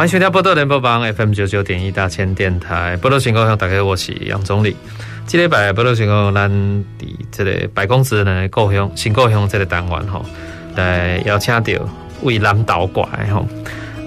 [0.00, 4.74] 欢迎收听《宝岛联播网》FM 九九点一大千电台，宝岛新故乡大家，我是杨总理。
[5.26, 6.84] 今礼拜宝岛新故乡，咱伫
[7.30, 10.24] 这个百工职人的故乡新故乡这个单元吼，
[10.74, 11.86] 来邀请到
[12.22, 13.46] 为南投过来吼，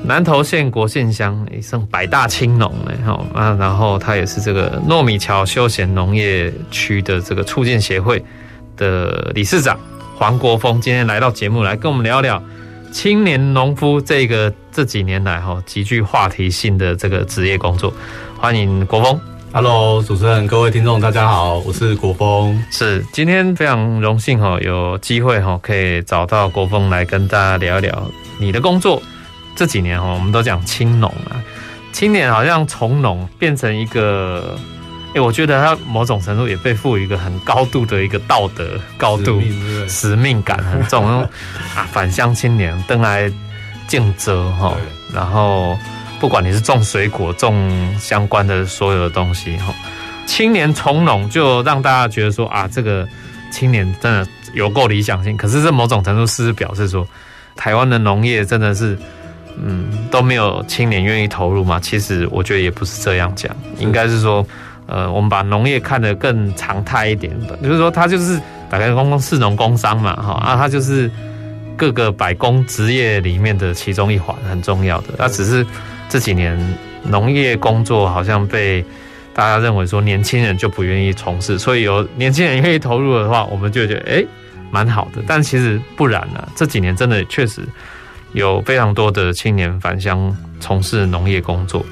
[0.03, 8.19] 南投县国姓乡也算百大青农嘞吼啊，然后他也是这个糯米桥休闲农业区的这个促进协会
[8.75, 9.79] 的理事长
[10.17, 12.41] 黄国峰，今天来到节目来跟我们聊聊。
[12.93, 17.91] 青年农夫这个这几年来哈极具话题性的这个职业工作，
[18.37, 19.19] 欢迎国峰。
[19.51, 22.63] Hello，主持人，各位听众，大家好，我是国峰。
[22.69, 29.01] 是今天非常荣幸哈，有机会哈可以找到国峰来跟大家聊一聊你的工作。
[29.55, 31.41] 这几年哈，我们都讲青农啊，
[31.91, 34.55] 青年好像从农变成一个。
[35.15, 39.39] 哎，我觉得他某种程度也被赋予一个很高度的一个道德高度，
[39.87, 41.29] 使命，感很重 啊。
[41.91, 43.31] 返乡青年登来
[43.87, 44.75] 尽责哈，
[45.13, 45.77] 然后
[46.19, 49.71] 不管你是种水果、种相关的所有的东西哈，
[50.25, 53.07] 青年从农就让大家觉得说啊，这个
[53.51, 55.37] 青年真的有够理想性。
[55.37, 57.07] 可是这某种程度是表示说，
[57.55, 58.97] 台湾的农业真的是
[59.63, 61.79] 嗯都没有青年愿意投入吗？
[61.79, 64.43] 其实我觉得也不是这样讲，应该是说。
[64.93, 71.09] 呃，我们把农业看得更常态一点的，就是说，它就是打开公共市农工商嘛，哈啊，它就是
[71.75, 75.07] 各个百工职业里面的其中一环，很重要的。
[75.17, 75.65] 那只是
[76.09, 76.55] 这几年
[77.01, 78.85] 农业工作好像被
[79.33, 84.23] 大家认为说年轻人就不愿意从事，所以有年轻人愿意投入的话，我们就觉得哎，
[84.69, 85.23] 蛮好的。
[85.25, 87.61] 但其实不然了，这几年真的确实
[88.33, 91.83] 有非常多的青年返乡从事农业工作。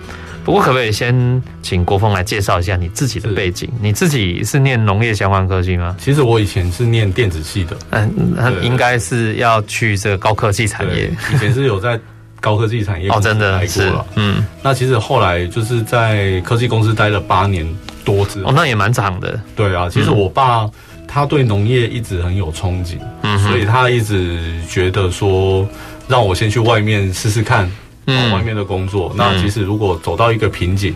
[0.43, 3.69] 不过，可不可以先请国峰来介绍一下你自己的背景？
[3.79, 5.95] 你自己是念农业相关科技吗？
[5.99, 11.11] 其实我以前是念电子系的，嗯，那应该是要去这个高科技产业。
[11.33, 11.99] 以前是有在
[12.39, 14.43] 高科技产业哦，真的是，嗯。
[14.63, 17.63] 那其实后来就是在科技公司待了八年
[18.03, 19.39] 多之后，哦，那也蛮长的。
[19.55, 20.67] 对啊，其实我爸
[21.07, 25.67] 他对农业一直很有憧憬，嗯，所以他一直觉得说
[26.07, 27.71] 让我先去外面试试看。
[28.07, 30.95] 嗯，外面的工作，那其实如果走到一个瓶颈，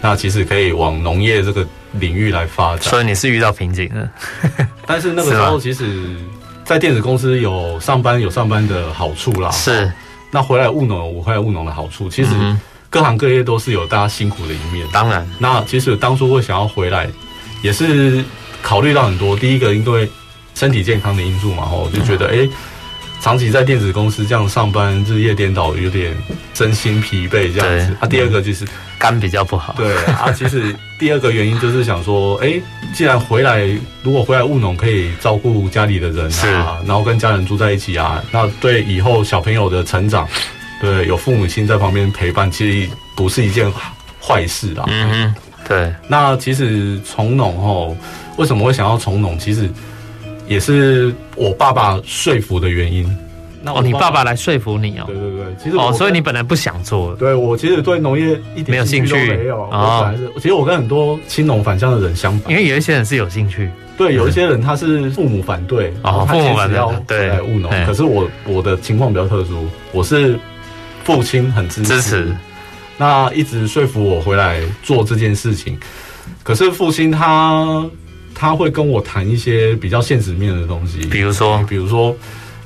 [0.00, 2.82] 那其实可以往农业这个领域来发展。
[2.82, 4.10] 所以你是遇到瓶颈了，
[4.86, 6.16] 但是那个时候，其实，
[6.64, 9.50] 在电子公司有上班有上班的好处啦。
[9.52, 9.90] 是，
[10.30, 12.30] 那回来务农，我回来务农的好处，其实
[12.90, 14.84] 各行各业都是有大家辛苦的一面。
[14.92, 17.08] 当然，那其实当初会想要回来，
[17.62, 18.24] 也是
[18.60, 19.36] 考虑到很多。
[19.36, 20.10] 第一个，因为
[20.54, 22.32] 身体健康的因素嘛，我，就觉得哎。
[22.38, 22.50] 欸
[23.22, 26.12] 长期在电子公司这样上班，日夜颠倒，有点
[26.54, 27.96] 身心疲惫这样子。
[28.00, 28.66] 啊，第二个就是
[28.98, 29.74] 肝比较不好。
[29.78, 32.60] 对啊，其实第二个原因就是想说，哎，
[32.92, 33.64] 既然回来，
[34.02, 40.26] 如果回来务农可以照顾家里的人啊，然后跟家人住在一起啊，那对以后小朋友的成长，
[40.80, 43.72] 对有父母亲在旁边陪伴，其实不是一件
[44.20, 44.84] 坏事啦。
[44.88, 45.32] 嗯，
[45.68, 45.94] 对。
[46.08, 47.96] 那其实从农吼，
[48.36, 49.38] 为什么会想要从农？
[49.38, 49.70] 其实。
[50.46, 53.06] 也是我爸爸说服的原因。
[53.64, 55.04] 那哦，你爸爸来说服你哦？
[55.06, 57.14] 对对对，其实哦，所以你本来不想做。
[57.14, 59.56] 对，我其实对农业一点兴趣都没有。
[59.70, 63.70] 我本来是，其实我跟很多青农返乡的人相反，因为有一些人是有兴趣。
[63.96, 66.68] 对，有一些人他是父母反对，哦，父母反
[67.06, 67.70] 对，对，务农。
[67.86, 70.36] 可是我我的情况比较特殊，我是
[71.04, 72.36] 父亲很支持，支持，
[72.96, 75.78] 那一直说服我回来做这件事情。
[76.42, 77.88] 可是父亲他。
[78.42, 82.12] 他会跟我谈一些比较现实面的东西，比如说，比如说，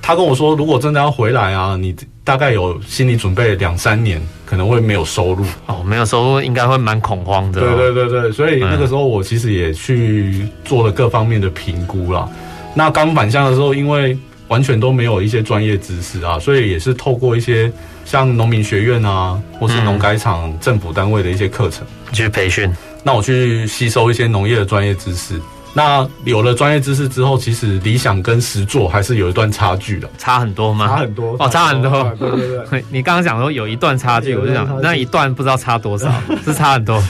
[0.01, 1.95] 他跟我说，如果真的要回来啊，你
[2.25, 7.61] 大概有心理准备两三年，可能会没有收入哦，没有收入应该会蛮恐慌的。
[7.61, 12.27] 对对对对，所以那个时候我其实也去做了各方面的评估啦。
[12.75, 14.17] 那刚返乡的时候，因为
[14.49, 17.71] 完全都没有一些专业知识啊，所以也是透过一些
[18.07, 22.73] 像农民学院啊，或是农改场政府单位的一些课程去培训。
[23.03, 25.39] 那我去吸收一些农业的专业知识。
[25.77, 30.89] 那有了专业知识之后，其实理想跟实作还是有一段差距的，差很多吗？
[30.89, 31.91] 差很多哦，差很多。
[32.19, 36.11] 对对对， 你刚刚讲说有一段差距，我就想那一段不知道差多少，
[36.43, 37.03] 是差很多。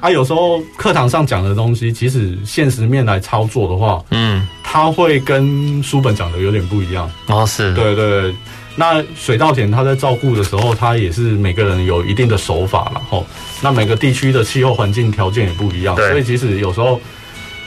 [0.00, 7.10] 啊，有时候课堂上讲的东西，其实现实面来操作的话，嗯，它会跟书本讲的有点不一样。
[7.26, 8.34] 哦，是，对对对。
[8.76, 13.26] 那水稻田它在照顾的时候，它也是每个人有一定的手法，然后
[13.62, 17.00] 那每个地区的气候环境条件也不一样，所以其实有时候，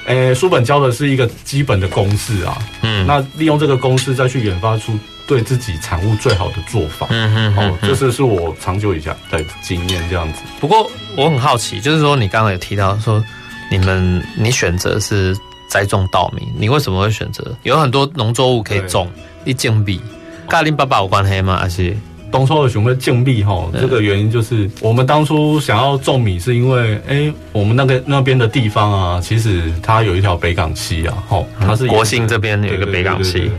[0.06, 10.42] 诶，书本教的是一个基本的公式啊，嗯，那利用这个公式再去研发出对自己产物最好的做法，嗯嗯，哦，这是是我长久以下的经验这样子。
[10.60, 13.24] 不过我很好奇，就是说你刚刚有提到说
[13.72, 15.38] 你们你选择是
[15.70, 17.56] 栽种稻米，你为什么会选择？
[17.64, 19.10] 有很多农作物可以种，
[19.46, 20.02] 一捡比。
[20.50, 21.58] 跟恁爸爸有关系吗？
[21.58, 21.96] 还是
[22.34, 23.70] 当初的熊会禁闭哈？
[23.72, 33.52] 这个原因就是我们当初想要种米，是因为哎、欸，我们那个那边的地方啊，其实它有一条北港溪啊，哈，它是国姓这边有一个北港溪。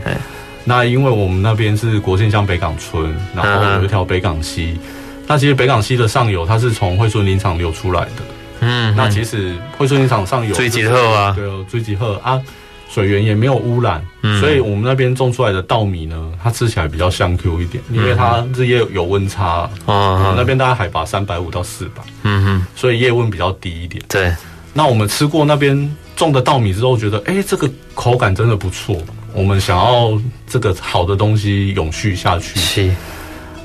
[0.65, 4.77] 那因为我们那边是国姓乡北港村，然后有一条北港溪。
[5.25, 8.21] 那其实北港溪的上游，它是从惠春林场流出来的。
[8.59, 12.41] 嗯，那其实惠春林场上游追吉鹤啊，对哦，追吉鹤啊。
[12.89, 19.69] 水源也没有污染，嗯、所以我们那边种出来的稻米呢，它吃起来比较香 Q 一点，因为它日夜有温差。
[19.87, 24.01] 嗯，那边大概海拔三百五到四百，嗯哼，所以夜温比较低一点。
[24.07, 24.33] 对，
[24.73, 28.95] 那我们吃过那边种的稻米之后，觉得哎、欸，这个口感真的不错。
[29.33, 30.17] 我们想要
[30.47, 32.57] 这个好的东西永续下去。
[32.59, 32.91] 是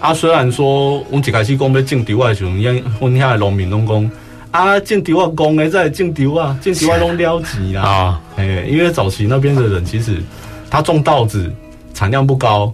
[0.00, 4.10] 啊，虽然说我们一开始讲要种稻的时候，因为我们遐的农民拢讲。
[4.50, 7.82] 啊，种稻啊，公诶，在种稻啊，种稻啊，拢了钱啦。
[7.82, 10.22] 啊，哎，因为早期那边的人其实
[10.68, 11.52] 他种稻子
[11.94, 12.72] 产量不高，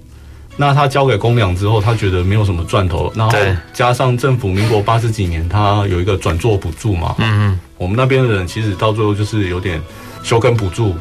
[0.56, 3.36] 那他交给公粮之后，他觉得没有什么赚头，然后
[3.74, 7.14] 加上政府民国八十几年，他有一个转作补助嘛。
[7.18, 7.60] 嗯嗯。
[7.76, 9.78] 我们那边的人其实到最后就是有点
[10.22, 10.94] 休耕补助，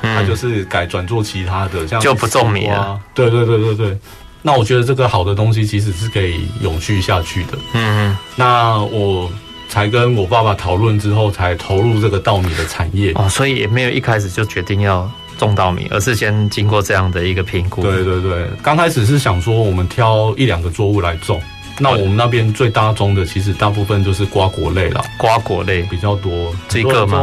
[0.00, 2.98] 他就是改转做其他的，像就不种米啊。
[3.14, 3.98] 对对对对对。
[4.40, 7.58] 那我觉得这个好的东西其实是可以永续下去的。
[7.74, 8.18] 嗯嗯。
[8.34, 9.30] 那我。
[9.72, 17.80] 才跟我爸爸讨论之后，才投入这个稻米的产业哦，所以也没有一开始就决定要种稻米，而是先经过这样的一个评估。
[17.80, 21.40] 对对对，刚开始是想说我们挑一两个作物来种，
[21.78, 27.22] 那我们那边最大宗的其实大部分就是瓜果类啦，瓜果类比较多，这个吗？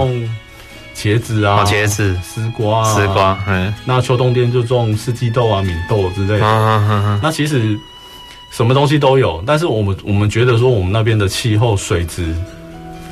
[0.96, 6.44] 茄子啊，茄子、丝瓜、丝瓜，嗯，那秋冬天就种四季豆啊、敏豆之类的。
[6.44, 7.80] 嗯嗯嗯，那其实。
[8.52, 12.34] 什么东西都有，但是我们我们觉得说我们那边的气候水质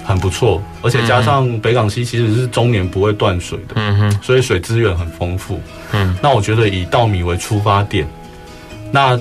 [0.04, 5.62] 很不错，而且加上北港溪其实是终年不会断水的，嗯哼，所以水资源很丰富，
[5.94, 8.08] 嗯，那我觉得以稻米为出发点，
[8.92, 9.20] 那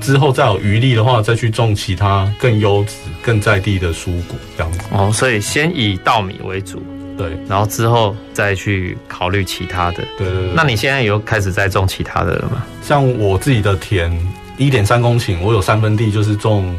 [0.00, 4.80] 之后再有余力的话，再去种其他更优质、更在地的蔬果这样子。
[4.90, 6.82] 哦，所以先以稻米为主，
[7.16, 10.04] 对，然后之后再去考虑其他的。
[10.18, 10.52] 对对对。
[10.54, 12.64] 那你现在有开始在种其他的了吗？
[12.82, 14.12] 像我自己的田。
[14.56, 16.74] 一点三公顷，我有三分地就是种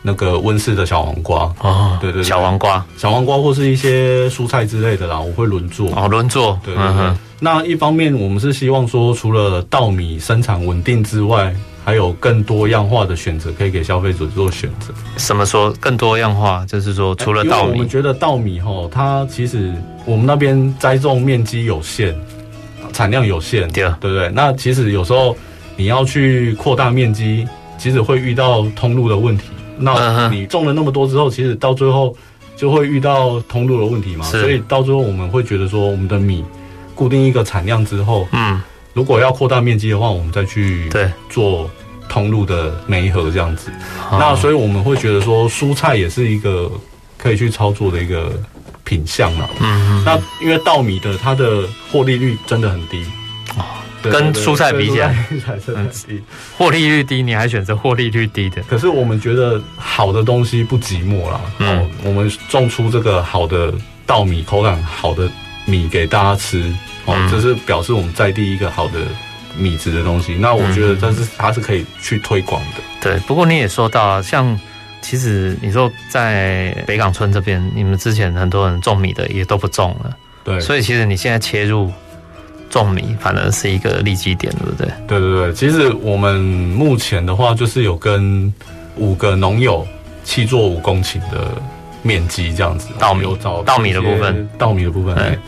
[0.00, 6.92] 那个温室的小黄瓜哦，对对，对，小黄瓜，小黄瓜或是一些蔬菜之类的啦，我会轮作哦，轮作，对对对。
[7.00, 11.52] 嗯、那一方面，我们是希望说，除了稻米生产稳定之外，
[11.84, 14.94] 还有更多样化的选择可以给消费者做选择。
[15.16, 16.64] 什么说更多样化？
[16.66, 19.74] 就是说，除了稻米，我们觉得稻米哈，它其实
[20.04, 22.14] 我们那边栽种面积有限，
[22.92, 24.30] 产量有限，对对不对？
[24.32, 25.36] 那其实有时候。
[25.78, 27.46] 你要去扩大面积，
[27.78, 29.44] 其实会遇到通路的问题。
[29.78, 32.14] 那你种了那么多之后，其实到最后
[32.56, 34.24] 就会遇到通路的问题嘛。
[34.24, 36.44] 所以到最后我们会觉得说，我们的米
[36.96, 38.60] 固定一个产量之后，嗯，
[38.92, 41.70] 如果要扩大面积的话，我们再去对做
[42.08, 43.70] 通路的媒合这样子。
[44.10, 46.68] 那所以我们会觉得说，蔬菜也是一个
[47.16, 48.32] 可以去操作的一个
[48.82, 49.48] 品相嘛。
[49.60, 51.62] 嗯，那因为稻米的它的
[51.92, 53.04] 获利率真的很低。
[54.02, 55.26] 跟蔬菜比起来，
[56.56, 58.62] 获利率低，你还选择获利率低的？
[58.62, 61.40] 可是我们觉得好的东西不寂寞啦。
[61.58, 63.74] 嗯，我们种出这个好的
[64.06, 65.28] 稻米，口感好的
[65.66, 66.72] 米给大家吃，
[67.06, 69.00] 哦，这是表示我们在地一个好的
[69.56, 70.34] 米质的东西。
[70.34, 72.80] 那我觉得这是它是可以去推广的。
[73.00, 74.58] 对，不过你也说到了，像
[75.02, 80.16] 其实你说在北港村这边，你们之前很多人种米的也都不种了。
[80.44, 81.92] 对，所以其实你现在切入。
[82.70, 84.88] 种米反而是一个利基点，对不对？
[85.06, 88.52] 对对对，其实我们目前的话，就是有跟
[88.96, 89.86] 五个农友
[90.24, 91.48] 契作五公顷的
[92.02, 92.88] 面积这样子。
[92.98, 95.38] 稻米有找稻米的部分，稻米的部分，哎，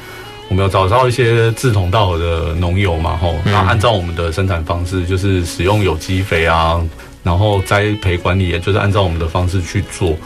[0.49, 6.81] 我们有找到一些志同道合的农友嘛，吼，然后按照我们的生产方式，就是使用有机肥啊，
[7.23, 10.17] 然后栽培管理，也就是按照我们的方式去做。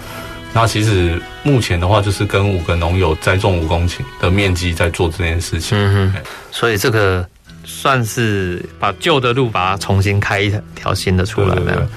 [0.55, 5.77] 那其实目前的话，就是跟五个农友栽种五公顷的面积在做这件事情。
[5.77, 7.29] 嗯哼，所以这个
[7.65, 11.89] 算是把旧的路把它重新开一条新的出来了。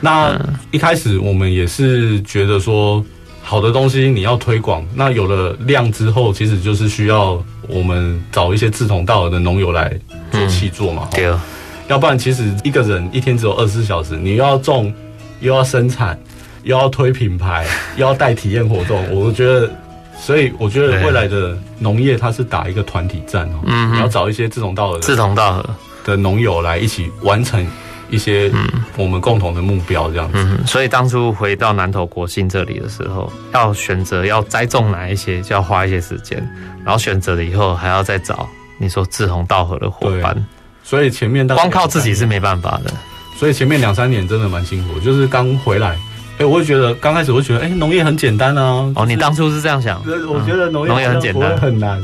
[0.00, 3.04] 那一开始我们也是觉得说，
[3.42, 9.92] 好的东西你要推广，那有了量之后，其实就是需要我们找一些志同道合的农友来
[10.30, 11.06] 做契作嘛。
[11.12, 11.40] 对、嗯，
[11.88, 14.92] 要不然其实一个人一天只有二十四小时，你又要种，
[15.40, 16.18] 又要生产，
[16.66, 17.64] 又要推品牌，
[17.96, 19.70] 又要带体验活动，我觉得，
[20.18, 23.60] 所以我觉得未来的农业它是打一个团体战哦。
[23.64, 25.64] 嗯，你要找一些志同道合、志同道合
[26.04, 27.66] 的农友来一起完成。
[28.08, 28.48] 一些
[28.96, 36.38] 我们共同的目标这样子，嗯，所以当初回到南投国信这里的时候，要选择要栽种哪一些，就要花一些时间，
[36.84, 40.36] 然后选择了以后还要再找你说志同道合的伙伴，
[40.84, 42.94] 所以前面光靠自己是没办法的，
[43.36, 45.98] 所以前面两三年真的蛮辛苦，就是刚回来，
[46.38, 52.00] 哎，我会觉得刚开始我会觉得，哎，农业很简单啊，哦，你当初是这样想，我觉得农业农业很简单，很难。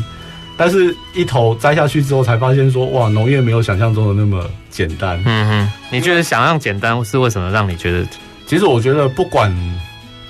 [0.56, 5.20] 但是一头栽下去之后，才发现说哇，农业没有想象中的那么简单。
[5.24, 7.50] 嗯哼，你觉得想象简单是为什么？
[7.50, 8.06] 让你觉得？
[8.46, 9.52] 其实我觉得不管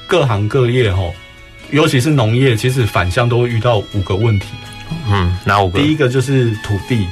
[0.07, 1.03] 各行各业哈，
[1.71, 4.47] 尤其是农业，其实返乡都会遇到五个问题。
[5.11, 5.79] 嗯，哪五个？
[5.79, 7.07] 第一个就是土地，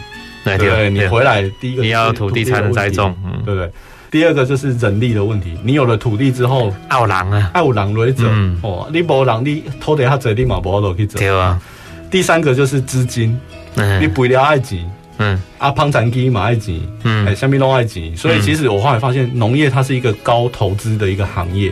[0.44, 3.70] 对，对你回来第一个你要土地才能栽种，嗯，对不对？
[4.10, 8.26] 第二个就是人力的问题，你有了土地之后，爱有人啊，爱有人来做
[8.62, 11.60] 哦，你没人，你土地较济，你嘛无路去走，对啊。
[12.10, 13.38] 第三个就是资金，
[13.76, 14.78] 嗯、你肥料爱钱，
[15.18, 21.70] 嗯，啊，胖产机嘛爱钱，嗯，哎，下面都爱钱，所以其实我后来发现，农业它是一个高投资的一个行业。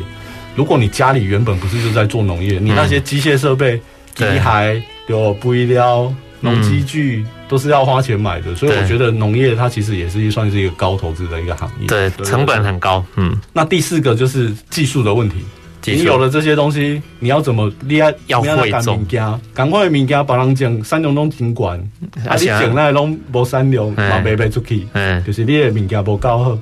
[0.54, 3.80] 如果你家里原本不是就在做农业，你那些机械设备、
[4.14, 13.38] 机械、有肥料、农机具都是要花钱买的，所以我觉得农业它其实也是算是一个高投资的一个行业，对，成本很高，嗯。
[13.52, 15.37] 那第四个就是技术的问题。
[15.85, 18.12] 你有了这些东西，你要怎么厉害？
[18.26, 19.07] 要会种，
[19.54, 21.78] 赶快的物件，别人种产量拢尽管，
[22.26, 26.59] 啊，你种那拢无三流，嘛卖卖出去，嗯，就是你的物件无够好，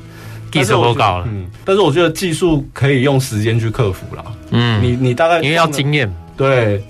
[0.53, 1.25] 技术不够了。
[1.27, 4.23] 嗯，但是我觉得技术可以用时间去克服啦。
[4.51, 6.81] 嗯，你你大概因为要经验，对，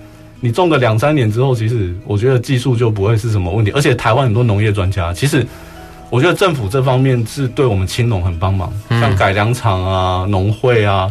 [0.41, 3.71] 你种个两三年之后，其实我觉得技术就不会是什么问题。
[3.73, 5.47] 而且台湾很多农业专家，其实
[6.11, 11.11] 我觉得政府这方面是对我们青农很帮忙，像改良场啊、农会啊。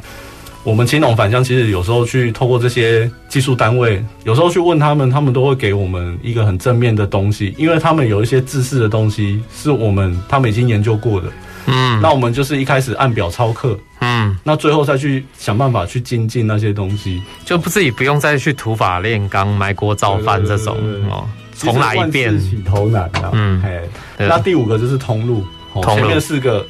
[0.63, 11.27] 我们青农返乡，其实有时候去透过这些技术单位，有时候去问他们，他们都会给我们一个很正面的东西，因为他们有一些知识的东西是我们他们已经研究过的。
[11.67, 20.77] 嗯，那我们就是一开始按表操课，嗯，那最后再去想办法去精进那些东西，就不自己不用再去土法炼钢、埋锅造饭这种
[21.09, 23.31] 哦，重来一遍，起头难啊。
[23.33, 23.81] 嗯，嘿，
[24.17, 25.45] 那第五个就是通路，
[25.83, 26.65] 前面四个。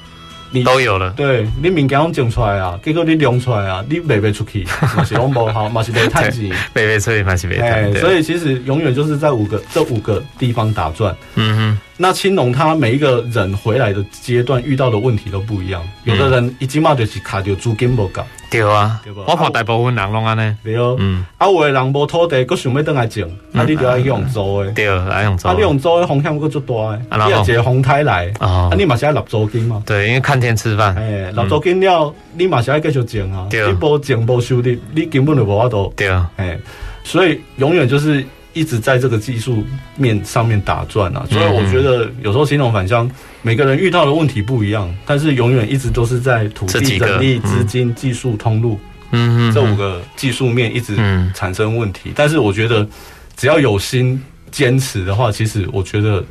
[0.52, 4.64] 你都有了，对，你物件拢种出来啊，结果你量出来啊，你卖不出去，
[4.96, 7.94] 嘛是拢无好，嘛是没趁钱， 卖不出去嘛是没趁。
[8.00, 11.14] 所以其实永远就是在五个这五个地方打转。
[11.34, 11.80] 嗯哼。
[11.98, 18.22] 那青龙他每一个人回来的阶段遇到的问题都不一样，有的人一进嘛就是卡住租金不够。
[18.50, 20.56] 对啊，对我看大部分人拢安尼。
[20.64, 24.72] 对哦，嗯，啊有的人无土地，佫想要倒来种，啊你就要用租的。
[24.72, 25.48] 对，来用租。
[25.48, 29.82] 啊你用租的风险佫足大的，你若一个风台来，啊你嘛是要立租金嘛。
[29.86, 30.94] 对，因为看天吃饭。
[30.96, 33.48] 哎，立租金了，你嘛是要继续种啊。
[33.50, 33.66] 对。
[33.66, 35.94] 你无种无收入，你根本就无法度。
[35.96, 36.30] 对啊。
[36.36, 36.58] 哎，
[37.06, 38.26] 所以永远就是。
[38.56, 39.66] 一直在这个技术
[39.98, 43.08] 面上面打转啊，所以我觉得有时候青农返乡，
[43.42, 48.80] 每个人遇到的问题不一样，但是永远一直都是在土地、人力、资金、技术、通路，
[49.12, 50.96] 嗯，这五个技术面一直
[51.34, 52.14] 产生问题。
[52.16, 52.88] 但是我觉得
[53.36, 56.24] 只要有心坚持的话，其实我觉得，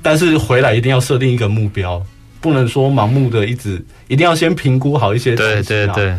[0.00, 2.02] 但是回来一定要设定一个目标，
[2.40, 5.62] 不能说盲目的一直，一定要先评估好一些东西。
[5.68, 6.18] 对对对，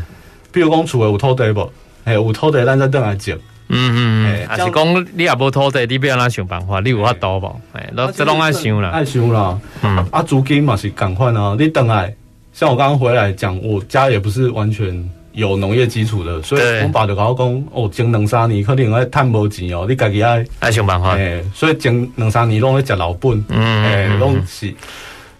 [0.51, 1.71] 比如讲厝的有土地不？
[2.03, 3.35] 哎，有土地，咱再等来讲。
[3.69, 3.97] 嗯嗯
[4.45, 6.79] 嗯，还是讲你也无土地，你不要哪想办法？
[6.79, 7.61] 你有法度无？
[7.73, 9.59] 哎，那这拢爱想啦，爱想啦。
[9.81, 11.55] 嗯，啊，租金嘛是赶快啊。
[11.59, 12.15] 你等来，
[12.53, 21.17] 像我刚刚回来讲，我家也不是完全有农业基础的，所以我爸就跟我讲，哦，前两三年可能爱赚无钱哦，你家己爱爱想办法。
[21.17, 24.73] 哎，所以前两三年拢在吃老本，嗯，哎，拢是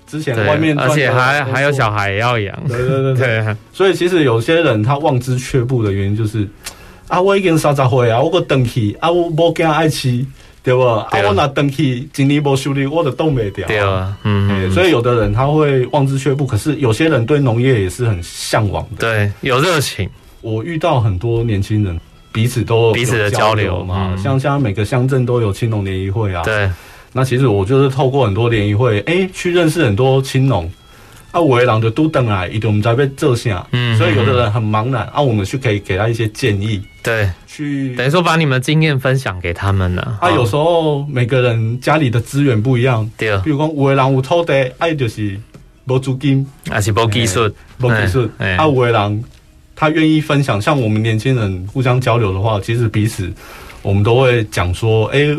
[0.06, 3.16] 之前外面，而且还还有小孩也要养，对对对
[3.46, 3.56] 对。
[3.72, 6.46] 所以其实有些人他望之却步的原因就是。
[7.08, 10.26] 啊，我已经三十岁啊，我个回去啊，我无惊爱饲，
[10.62, 10.82] 对不？
[10.82, 13.68] 啊，我若回去，今年无收入，我就挡不掉。
[13.68, 20.10] 对啊，嗯，所以有的人他会望之却步，可是有些人对农业也是很向往的，对，有热情。
[20.42, 22.00] 我遇到很多年轻人，
[22.32, 26.70] 彼此都彼此的交流嘛，像像每个乡镇都有青农联谊会啊，对。
[27.14, 30.70] 那其实我就是透过很多联谊会，哎，去认识很多青农。
[31.38, 35.04] 啊，有的人就拄转来，伊就唔知要做啥，嗯，所以有的人很茫然。
[35.14, 40.18] 啊，我们去可以给他一些建议，对，去等于说把你们经验分享给他们了。
[40.20, 45.40] 啊，有时候每个人家里的资源不一样，对，比如讲有的人有土地，啊，就是
[45.86, 48.28] 无资金，还是无技术，无技术。
[48.40, 49.24] 啊，有的人
[49.76, 53.32] 他愿意分享，像我们年轻人互相交流的话，其实彼此
[53.84, 55.38] 我们都会讲说，哎、欸，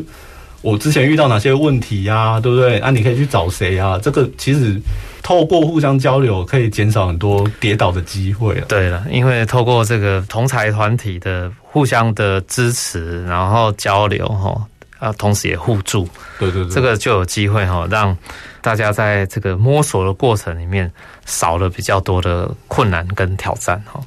[0.62, 2.78] 我之前遇到哪些问题呀、啊，对不对？
[2.80, 3.98] 啊，你可以去找谁啊？
[4.02, 4.80] 这个其实
[5.22, 8.64] 透过互相交流，可以减少很多跌倒的机会啊。
[8.68, 14.60] 对了，因为透过这个同财团体的互相的支持，然后交流，哈。
[14.98, 16.08] 啊，同时也互助，
[16.40, 18.16] 对对对，这个就有机会哈，让
[18.60, 20.90] 大家在这个摸索的过程里面
[21.24, 24.00] 少了比较多的困难跟挑战哈。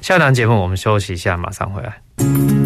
[0.00, 2.65] 下一档节目我们休息一下，马上回来。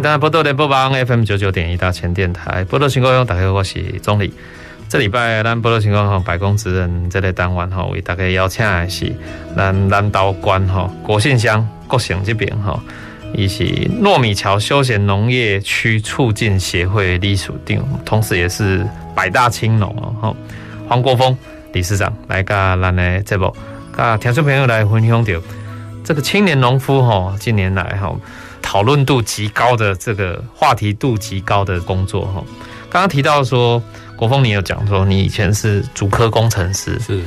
[0.00, 4.30] 大家波多联播网 FM 九九点一大千电台波多情况用打开我是宗澧。
[4.90, 9.10] 这礼拜咱波多情况哈百工职人这类单元哈为大家邀请的是
[9.56, 12.78] 咱南投县哈国姓乡国姓这边哈，
[13.32, 20.34] 以及糯米桥休闲农业区促进协会理事长，同时也是百大青农哈
[20.86, 21.34] 黄国峰
[21.72, 23.50] 理事长来跟咱的节目，
[23.92, 25.32] 跟听众朋友来分享到
[26.04, 28.14] 这个青年农夫哈近年来哈。
[28.68, 32.42] 讨论度极高的这个话题度极高的工作哈，
[32.90, 33.80] 刚刚提到说
[34.16, 37.22] 国峰，你有讲说你以前是主科工程师，是，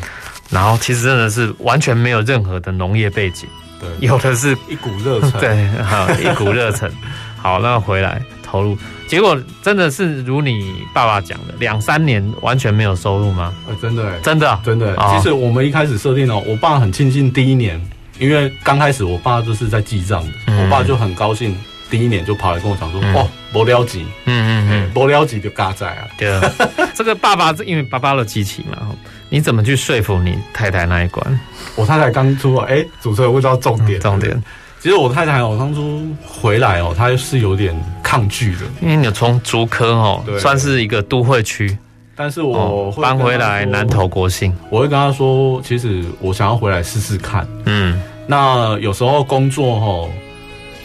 [0.50, 3.48] 然后其实真的是完全没有任何的农业背景，
[3.80, 6.92] 对，有的是一股热忱， 对，好一股热忱，
[7.42, 8.78] 好，那回来投入，
[9.08, 13.54] 结果真的是如你爸爸讲的，两三年完全没有收入吗？
[13.66, 17.82] 呃，真的，真的，真的，其实我们一开始设定哦，我爸很庆幸第一年。
[18.20, 21.56] 因为刚开始我爸就是在记账的，嗯、我爸就很高兴，
[21.90, 26.30] 第一年就跑来跟我讲说：“嗯、哦，不了钱，嗯嗯嗯，不了钱就嘎在啊。”对。
[26.32, 26.42] 啊，
[26.94, 28.78] 这个爸爸因为爸爸的机器嘛，
[29.30, 31.40] 你怎么去说服你太太那一关？
[31.76, 34.42] 我太太刚出来，哎，主持人问到重点，重点。
[34.82, 41.78] 其实我太太哦当初回来哦，她是有点抗拒的，因为你从竹科哦，算是一个都会区，
[42.16, 48.02] 但是我搬回来南投国姓，我会跟她说，其实我想要回来试试看，嗯。
[48.32, 50.08] 那有时候工作哈，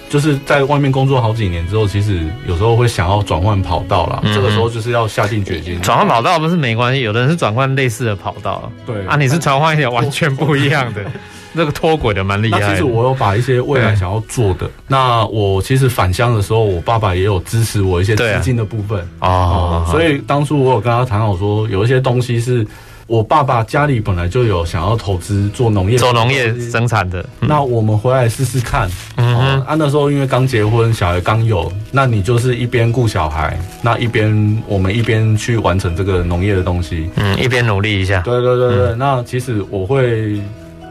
[0.09, 4.23] 就是在外面工作好几年之后，其实有时候会想要转换跑道啦。
[4.35, 5.79] 这个时候就是要下定决心。
[5.83, 8.73] 转换跑道不是没关系，有的人是转换类似的跑道。
[8.87, 11.05] 对啊，你是转换一点完全不一样的，
[11.53, 12.61] 那个脱轨的蛮厉害。
[12.61, 19.85] 那其实我有把一些未来想要做的，那我其实返乡的时候，我爸爸也有支持我一些资金的部分啊。
[19.91, 22.67] 所以当初我有跟他谈好说，有一些东西是。
[23.07, 27.21] 我爸爸家里本来就有想要投资做农业，做农业生产的。
[27.41, 28.89] 嗯、那我们回来试试看。
[29.17, 37.11] 嗯哼，啊，那时候因为刚结婚，小孩刚有，那你就是一边顾小孩，那一边我们一边去完成这个农业的东西。
[37.17, 38.21] 嗯，一边努力一下。
[38.23, 40.41] 对对对对，嗯、那其实我会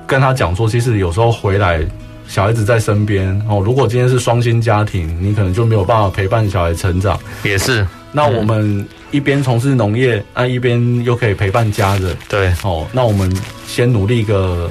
[0.05, 1.81] 跟他讲说，其实有时候回来，
[2.27, 3.59] 小孩子在身边哦。
[3.65, 7.19] 如果今天是双薪家庭，你可能就没有办法陪伴小孩成长。
[7.43, 7.85] 也是。
[8.15, 12.15] 那我们一边从事农业，啊，一边又可以陪伴家人。
[12.29, 14.69] 对，哦，那我们先努力个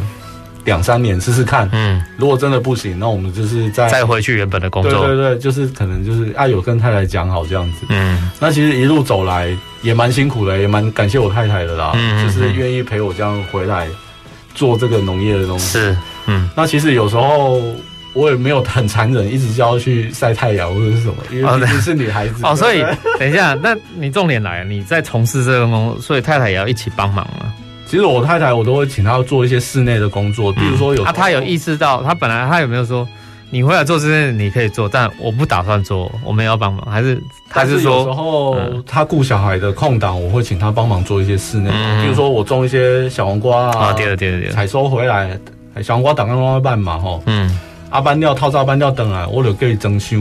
[0.64, 1.68] 两三年试试看。
[1.72, 4.92] 嗯，如果真的不行，那我们就是再再回去原本的工作。
[4.92, 7.86] 对对对，就是可能就是啊，有跟太太讲好这样子。
[7.88, 11.90] 嗯，那其实一路走来也蛮辛苦的，也蛮感谢我太太的啦。
[11.96, 13.88] 嗯，就是愿意陪我这样回来
[14.54, 15.66] 做这个农业的东西。
[15.66, 17.60] 是，嗯，那其实有时候。
[18.14, 22.34] 我也没有很残忍，一直就要去晒太阳或者是什么，因为毕竟是女孩子。
[22.42, 22.84] 哦，所以
[23.18, 27.52] 等一下，那你重点来，你在从事这个工作，所以太太也要一起帮忙吗？
[27.86, 31.02] 其实我太太我都会请她做一些室内的工作，比如说有。
[31.04, 33.06] 啊，她有意识到，她本来她有没有说，
[33.50, 37.98] 你回来做这些你可以做，但我不打算做，我们也要帮忙，还是还是说？
[37.98, 41.70] 有时候她顾小孩的空档，我会请她帮忙做一些室内，
[42.02, 45.38] 比如说我种一些小黄瓜啊，对了对了对了，采收回来，
[45.82, 47.58] 小黄瓜打刚刚办嘛，吼，嗯。
[47.92, 50.16] 阿班料套扎班料等来，我就叫伊装修，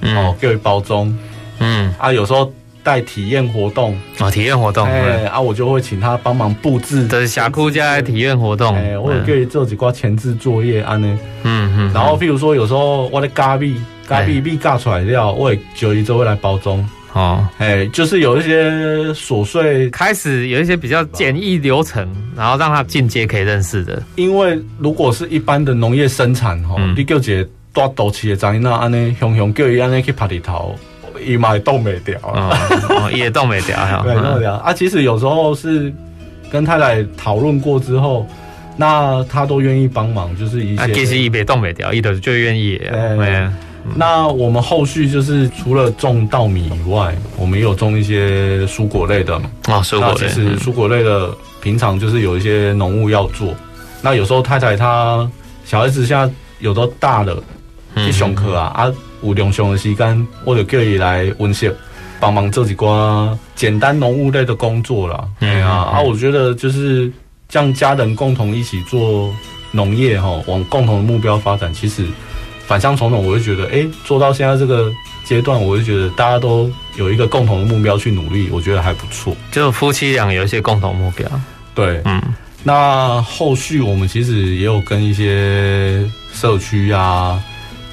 [0.00, 1.12] 哦，叫伊包装，
[1.58, 2.50] 嗯，啊，有时候
[2.84, 13.74] 带体验活动，啊，体验活动，哎，啊，我就会请他帮忙布置，这是峡谷家的体验活动，哎，我有叫伊做几挂前置作业，安尼，嗯嗯，然后譬如说有时候我的咖喱，
[14.06, 16.78] 咖喱米咖出来了，我会就伊就会来包装。
[17.16, 18.70] 哦，哎，就是有一些
[19.14, 24.02] 琐碎，开始有一些比较简易流程，然后让他进阶可以认识的。
[24.16, 30.78] 因为如果是一般的农业生产，哈、嗯，你叫一个大肚脐的长，那安尼雄雄叫伊安尼去拍地头，
[31.24, 34.52] 伊嘛会冻未掉，哦，也冻未掉，对，冻未掉。
[34.56, 35.90] 啊，其实有时候是
[36.50, 38.28] 跟太太讨论过之后，
[38.76, 40.82] 那他都愿意帮忙，就是一些。
[40.82, 42.76] 啊，其实一别动没掉，一的就愿意。
[42.76, 43.48] 对。
[43.94, 49.50] 那我们后续就是除了种稻米以外，我们也有种一些蔬果类的嘛。
[49.64, 50.26] 啊，蔬果类。
[50.26, 53.54] 其实蔬果类的平常就是有一些农务要做。
[54.02, 55.30] 那有时候太太她
[55.64, 57.42] 小孩子现在有都大了，
[57.94, 61.70] 去上课啊，啊，有两上的时间，我就叫伊来温习，
[62.20, 65.26] 帮忙做几挂简单农务类的工作啦。
[65.40, 67.10] 对啊，啊，我觉得就是
[67.48, 69.32] 将家人共同一起做
[69.70, 72.04] 农业哈，往共同的目标发展，其实。
[72.66, 74.92] 返乡从农，我就觉得，哎、欸，做到现在这个
[75.24, 79.36] 阶段，我就觉得大家都有一个共同的目标去努力，我觉得还不错。
[79.52, 81.28] 就夫妻俩有一些共同目标。
[81.74, 82.20] 对，嗯。
[82.64, 87.40] 那后续我们其实也有跟一些社区啊、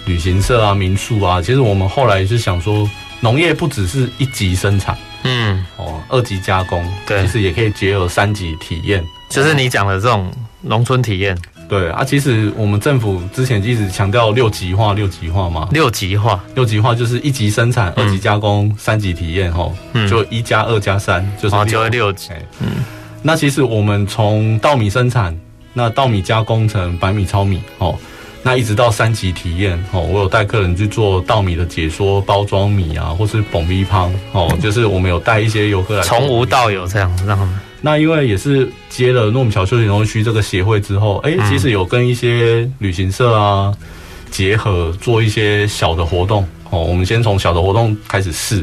[0.06, 11.38] 旅行社啊、民宿啊，其实我们后来是想说，农业不只是一级生产，嗯，哦，二级加工，对，其实也可以结合三级体验，就是你讲的这种农村体验。
[11.68, 15.68] 对啊，其实我们政府之前一直强调六级化，六级化嘛。
[15.72, 22.30] 六级化，六级化就是一级生产，嗯、二级加工，三级体验，吼、嗯，就一加二加三，就是六，就会六级。
[22.60, 22.84] 嗯，
[23.22, 25.36] 那其实我们从稻米生产，
[25.74, 27.98] 那稻米加工成白米、糙米，哦，
[28.44, 37.60] 那一直到三级体验，哦，我有带客人去做稻米的解说、包装米啊，或是捧米汤，哦，就是我们有带一些游客来，从无到有这样让他们。
[37.86, 43.74] 那因为也是接了诺米桥休闲农业区这个协会之后，哎、欸，其实有跟一些旅行社啊
[44.32, 46.82] 结合做一些小的活动哦。
[46.82, 48.62] 我们先从小的活动开始试，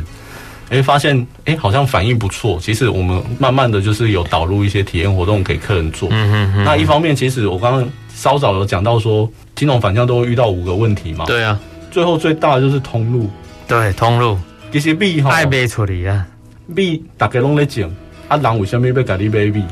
[0.71, 2.59] 哎、欸，发现哎、欸、好像反应不错。
[2.63, 6.09] 其实我们慢慢的就是有导入一些体验活动给客人做。
[6.11, 6.65] 嗯嗯嗯。
[6.65, 11.27] 那一方面，其实我刚刚稍早有讲到说，金融反向都会遇到五个问题嘛。
[11.27, 11.61] 对啊。
[11.91, 13.29] 最后最大的就是通路。
[13.69, 14.39] 对，通路。
[14.73, 15.29] 其实币哈。
[15.29, 16.27] 爱卖处理啊。
[16.75, 17.95] 币大家拢在种。
[18.31, 19.65] 啊，人为什么要甲你买米？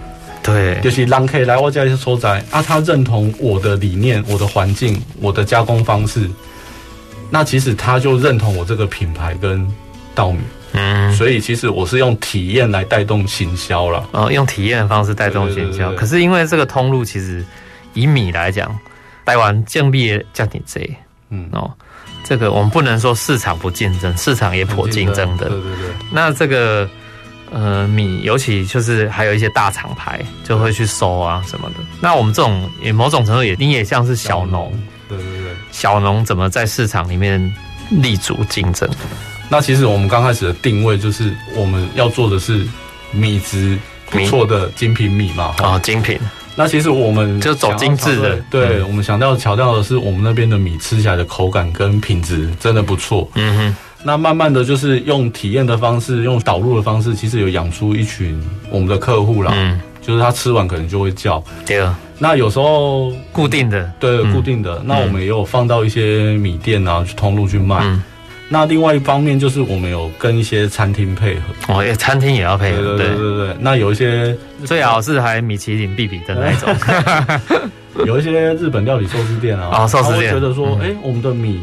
[0.43, 6.29] 对，就是人可以来我家一些所在啊，他认同我的理念、我的环境、我的加工方式，
[7.31, 9.65] 那其实他就认同我这个品牌跟
[10.15, 10.39] 稻米。
[10.73, 14.09] 嗯，所以其实我是用体验来带动行销了。
[14.13, 15.93] 哦，用体验的方式带动行销。
[15.95, 17.45] 可是因为这个通路，其实
[17.95, 18.75] 以米来讲，
[19.25, 20.97] 台湾竞币叫你贼。
[21.31, 21.71] 嗯哦，
[22.25, 25.49] 这个我们不能说市场不竞争，市场也颇竞争的。
[25.49, 25.91] 对对对。
[26.11, 26.89] 那这个。
[27.51, 31.77] 呃，米尤其就是还有一些大厂牌就会去收啊什么的。
[32.01, 34.73] 那我们这种也某种程度也你也像是小农，
[35.09, 37.41] 对对对，小农怎么在市场里面
[37.91, 38.89] 立足竞争？
[39.49, 42.67] 那其实我们刚开始的定位就是我们要做的是
[43.13, 43.79] 米质
[44.11, 46.19] 不错的精品米嘛，啊、哦，精品。
[46.55, 53.31] 那其实我们就走精致的，对，我们想要强调的是我们那边的米吃起来的口感跟品质真的不错。
[53.37, 53.77] 嗯哼。
[54.05, 59.53] 那慢慢的就是用体验的方式，用导入的方式，其实有养出一群我们的客户啦。
[59.55, 61.43] 嗯，就是他吃完可能就会叫。
[61.67, 61.99] 对啊。
[62.21, 64.81] 那有时候固定的，对，固定的。
[64.85, 67.79] 那我们也有放到一些米店啊，去通路去卖。
[67.83, 68.03] 嗯。
[68.49, 71.75] 那另外一方面就是我们有跟一些餐厅配合。
[71.75, 72.97] 哦，餐厅也要配合。
[72.97, 73.57] 对对对对。
[73.61, 76.69] 那有一些最好是还米其林必比的那一种。
[78.07, 80.33] 有一些日本料理寿司店啊，啊，寿司店。
[80.33, 81.61] 觉得说，哎，我们的米。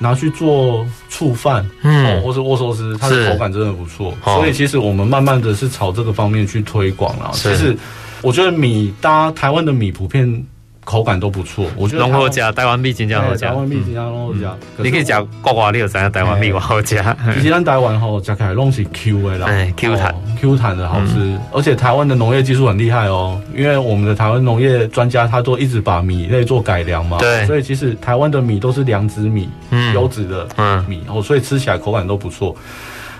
[0.00, 7.30] 拿去做醋饭，嗯，或是握寿司，它的口感真的不错，所以其实我们慢慢的是朝这个方面去推广了。
[7.34, 7.76] 其实
[8.22, 10.44] 我觉得米，大家台湾的米普遍。
[10.90, 14.82] 口感都不错，我觉得龙河家台湾米真正好吃，台湾米真正拢好吃。
[14.82, 17.00] 你可以讲国外，你有知影台湾米我好吃。
[17.34, 21.38] 其实咱台湾吼，吃起来拢是 Q 的啦，Q 弹 Q 弹的好吃。
[21.52, 30.48] 而且台湾的农业技术很厉害哦，因为我们的台湾农业专家他都一直把米类做改良嘛，对，所以其实台湾的米都是良质米，嗯，优质的
[30.88, 32.56] 米哦，所以吃起来口感都不错。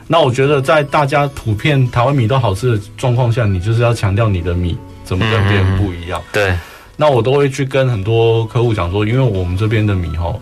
[0.09, 6.53] 那我觉得在大家普遍台湾米都好吃的状况下，你就是要强调你的米怎么跟别人不一样，对。
[7.01, 10.39] 那我都会去跟很多客户讲说，因为我们这边的米吼，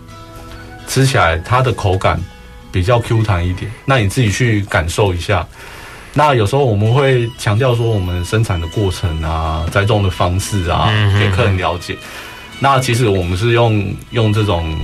[0.89, 2.21] 吃起来它的口感
[2.69, 5.47] 比较 Q 弹一点，那你自己去感受一下。
[6.13, 11.95] 那有时候我们会强调说，我们生产的过程啊，栽种的方式啊，给客人了解。
[12.59, 14.77] 那其实我们是用用这种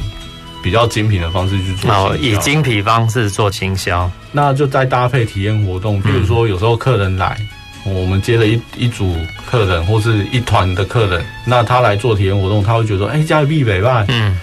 [0.63, 7.37] 比较精品的方式去做，哦，以精品方式做倾销，那就再搭配体验活动，比如说有时候客人来。
[7.85, 14.03] 我们接了一一组客人或是一团的客人，那他来做体验活动，他会觉得，哎、欸，家里必备吧？
[14.07, 14.35] 嗯，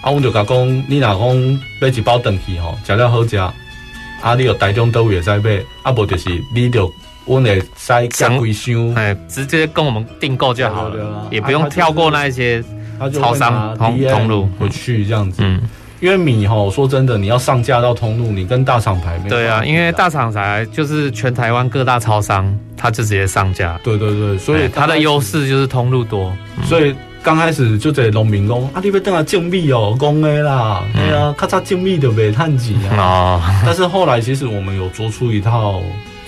[0.00, 6.92] 啊，我就讲，你老公买一包回去吼，食了好食，啊，你有台中都会使买，啊，不就是你就
[7.24, 12.62] 我会使加回箱，哎，直接跟我们订购就好了，也不用跳过那一些
[13.14, 14.48] 超商通通路。
[14.58, 15.40] 回去这样子。
[15.44, 15.62] 嗯
[16.02, 19.30] 因为米哈，说真的，你要上架到通路，你跟大厂牌没有。
[19.30, 23.78] 对啊，因为大厂牌就是全台湾各大超商，它就直接上架。
[23.84, 26.36] 对对对，所以它的优势就是通路多。
[26.58, 32.96] 嗯、所以刚开始就在农民工啊，你要等下种米哦，公的啦，哎呀、嗯，咔嚓种米就卖趁钱啊。
[32.98, 33.42] 哦。
[33.64, 35.80] 但是后来其实我们有做出一套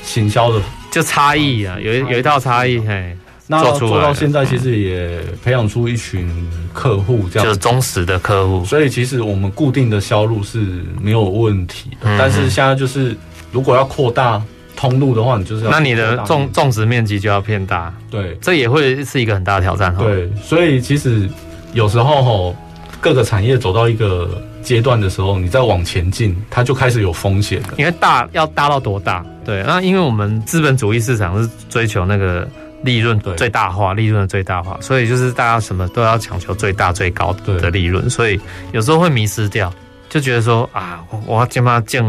[0.04, 3.16] 行销的，就差异啊，有有一套差异嘿。
[3.46, 6.26] 那做到现在，其实也培养出一群
[6.72, 8.64] 客户，这样就是忠实的客户。
[8.64, 12.06] 所以其实我们固定的销路是没有问题的。
[12.08, 13.14] 嗯、但是现在就是，
[13.52, 14.42] 如果要扩大
[14.74, 17.92] 通路的话，你就是要，那你的种种植面积就要偏大。
[18.10, 19.94] 对，这也会是一个很大的挑战。
[19.96, 21.28] 对，所以其实
[21.74, 22.56] 有时候吼，
[22.98, 27.74] 各个产业走到一个阶段的时候，你再往前进，它就开始有风险了。
[27.76, 29.22] 因为大要大到多大？
[29.44, 32.48] 对，那因为我们资本主义市场是追求那个。
[32.84, 38.38] 利润最大化，利润的最大化，所以就是大家什么都要强求最大最高的利润，所以
[38.72, 39.72] 有时候会迷失掉，
[40.10, 42.02] 就觉得说啊，我要先把进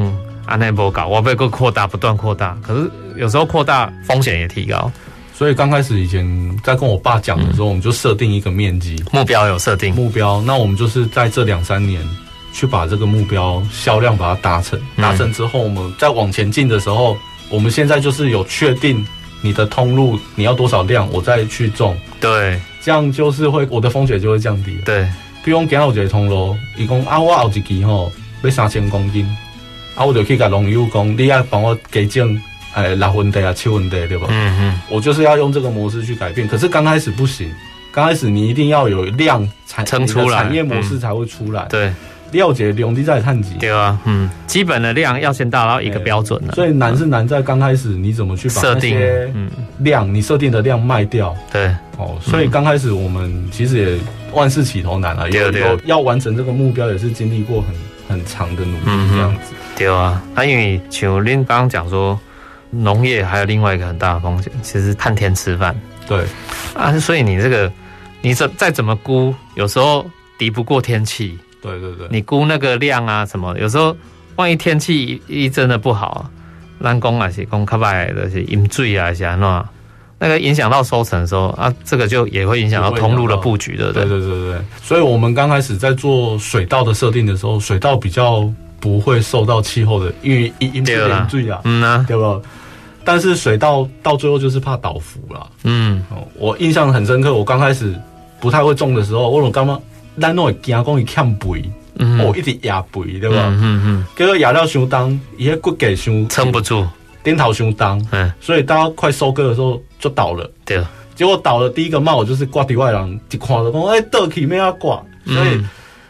[0.46, 4.92] 安内波搞，我要被个扩大，不断扩大，可是有时候扩大风险也提高，
[5.34, 9.02] 所以刚开始以前在跟我爸讲的时候，嗯、我们就设定一个面积。
[9.14, 9.96] 目标，有设定。
[9.96, 12.02] 目标，那我们就是在这两三年
[12.52, 17.18] 去把这个目标销量把它达成，达成之后，我们再往前进的时候，
[17.50, 19.06] 我们现在就是有确定。
[19.42, 21.96] 你的通路你要多少量，我再去种。
[22.20, 24.78] 对，这样就是会我的风险就会降低。
[24.86, 25.08] 对，
[25.44, 28.12] 比如讲今日有一个通路，伊讲啊，我后一期吼
[28.44, 29.26] 要三千公斤，
[29.96, 32.42] 啊，我就去甲农友讲，你要帮我加种，
[32.74, 34.28] 诶，六分地啊，七分地，对吧？
[34.30, 36.48] 嗯嗯，我就是要用这个模式去改变。
[36.48, 37.52] 可是刚开始不行，
[37.92, 41.64] 刚开始你一定要有量产，撑出来，产业模式才会出来。
[41.64, 41.94] 嗯、对。
[42.36, 43.56] 了解用地在探几？
[43.56, 46.54] 对啊，嗯，基本的量要先达到一个标准了。
[46.54, 49.00] 所以难是难在刚开始你怎么去把设定
[49.34, 51.36] 嗯量，你设定的量卖掉。
[51.52, 51.68] 对，
[51.98, 53.98] 哦，所以刚开始我们其实也
[54.34, 57.74] 万事起头难啊，有有要完成这个目标也是经历过很
[58.08, 59.54] 很长的努力这样子。
[59.78, 62.20] 对啊，那因为像您刚刚讲说，
[62.70, 65.76] 农业还有另外一个很大的风险，其实看天吃饭。
[66.08, 66.24] 对
[66.76, 67.72] 啊，所以你这个
[68.22, 70.06] 你怎再怎么估，有时候
[70.38, 71.40] 敌不过天气。
[71.66, 73.96] 对对对，你估那个量啊什么，有时候
[74.36, 76.30] 万一天气一真的不好，
[76.80, 79.66] 烂工啊是工卡拜的是饮醉啊，是那
[80.20, 83.92] 那个影响到收成的时候啊，这个就也会影响到通路的布局的。
[83.92, 88.48] 对对对对，所以我们刚开始在做水稻的设定的时候，水稻比较
[88.80, 92.40] 不会受到气候的，因为饮醉饮醉啊，嗯啊，对吧？
[93.04, 95.48] 但是水稻到最后就是怕倒伏了。
[95.64, 96.04] 嗯，
[96.36, 97.94] 我印象很深刻，我刚开始
[98.40, 99.80] 不太会种的时候，我刚刚。
[100.20, 103.48] 咱拢会惊讲伊欠肥，哦，一直压肥，对吧？
[103.48, 104.06] 嗯嗯嗯。
[104.16, 106.86] 结果压了伤重，伊迄骨架伤撑不住，
[107.24, 110.50] 顶头伤重，嗯，所以到快收割的时候就倒了。
[110.66, 110.84] 对，
[111.16, 115.02] 结果倒了，第一个骂我就是挂底外人，一看就讲，哎，倒去没要挂。
[115.26, 115.60] 所以，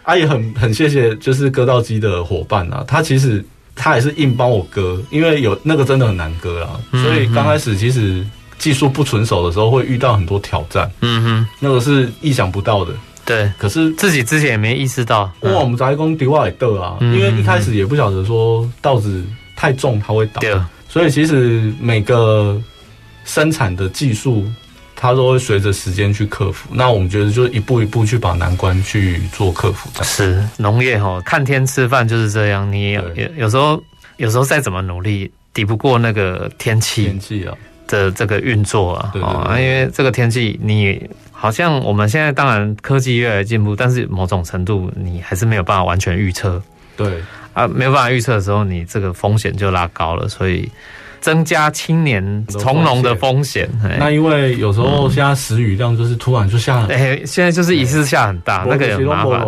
[0.03, 3.43] 阿也很很谢谢，就是割稻机的伙伴啊，他其实
[3.75, 6.79] 他也是硬帮我割，因为有那个真的很难割啊。
[6.91, 8.25] 所以刚开始其实
[8.57, 10.91] 技术不纯熟的时候，会遇到很多挑战。
[11.01, 12.93] 嗯哼，那个是意想不到的。
[13.25, 19.23] 对，可是自己之前也没意识到，哇，我们宅公底外豆啊，因为一开始也不晓得说稻子
[19.55, 20.41] 太重它会倒，
[20.87, 22.61] 所以其实每个
[23.25, 24.45] 生产的技术，
[24.95, 26.69] 它都会随着时间去克服。
[26.71, 29.89] 那我们觉得就是一步一步去把难关去做克服。
[30.03, 32.71] 是农业哈，看天吃饭就是这样。
[32.71, 33.03] 你有
[33.35, 33.81] 有时候
[34.17, 37.05] 有时候再怎么努力，抵不过那个天气。
[37.05, 37.53] 天气啊
[37.87, 39.11] 的这个运作啊。
[39.15, 41.09] 哦，因为这个天气你。
[41.37, 46.59] 好像我们现在当然科技越来越进步，但是某种程度你还是没有办法完全预测。
[46.95, 47.21] 对
[47.53, 50.67] 啊，没有办法预测的时候，你这个风险就拉高了，所以
[51.19, 53.69] 增加青年从农的风险。
[53.99, 59.45] 那因为有时候现在时雨量就是突然就下，哎、欸，现在就是一次下很大，那个也麻烦。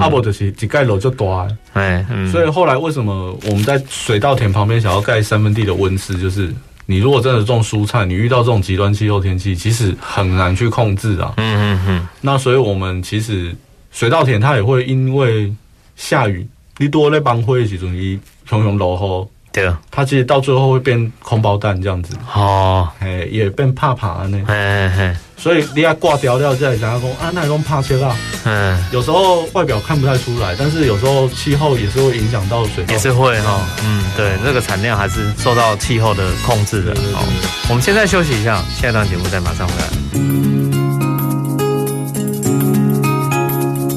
[0.00, 6.52] 阿伯就是一盖楼就断，哎，所以后来为什么我们在水稻田旁边想要盖三分地的温室，就是。
[6.90, 11.34] 你如果真的种蔬菜，你遇到这种极端气候天气，其实很难去控制啊。
[11.36, 12.08] 嗯嗯嗯。
[12.22, 13.54] 那所以我们其实
[13.92, 15.52] 水稻田它也会因为
[15.96, 16.48] 下雨，
[16.78, 19.30] 你多在帮灰的时候，你熊熊落雨。
[19.52, 19.78] 对啊。
[19.90, 22.14] 它其实到最后会变空包蛋这样子。
[22.34, 22.88] 哦。
[23.00, 24.38] 哎，也变怕怕呢。
[24.46, 25.16] 嘿嘿嘿。
[25.36, 28.14] 所以你要挂掉掉在然后说啊，那种怕切啦。
[28.44, 32.84] 嗯，有时候外表看不太出来，但是有时候气候也是会影响到水。
[32.88, 36.94] 也是会哈，嗯，对，那个产量还是受到气候的控制的。
[37.12, 37.22] 好，
[37.68, 39.88] 我们现在休息一下，下一段节目再马上回来。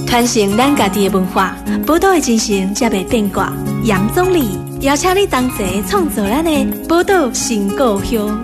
[0.05, 1.55] 传承咱家己的文化，
[1.87, 3.51] 宝岛的精神才袂变卦。
[3.83, 8.39] 杨总理邀请你同齐创作咱的宝岛新故乡。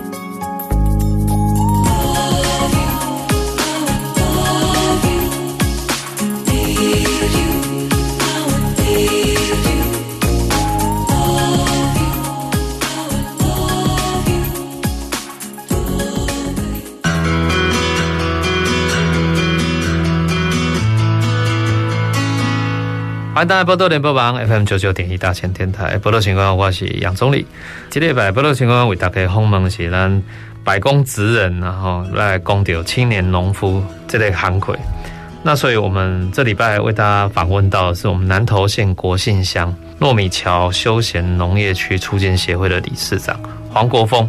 [23.38, 27.46] 欢迎大家波多联播网 FM 九九点一大千电台，波多情况我是杨宗理。
[27.88, 30.20] 今天拜波多情况为大家访问是咱
[30.64, 34.76] 百工职人，然后来讲到青年农夫这类行规。
[35.44, 44.28] 那所以我们这礼拜为大家访问到的是我们南投县国姓乡糯米桥休闲农业区促进协会的理事长黄国峰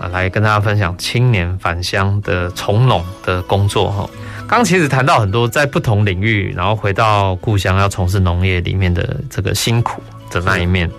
[0.00, 4.08] 啊，来跟大家分享青年返乡的从农的工作哈。
[4.48, 10.90] 刚其实谈到很多在不同领域，然后回到故乡要从事农业里面的这个辛苦的那一面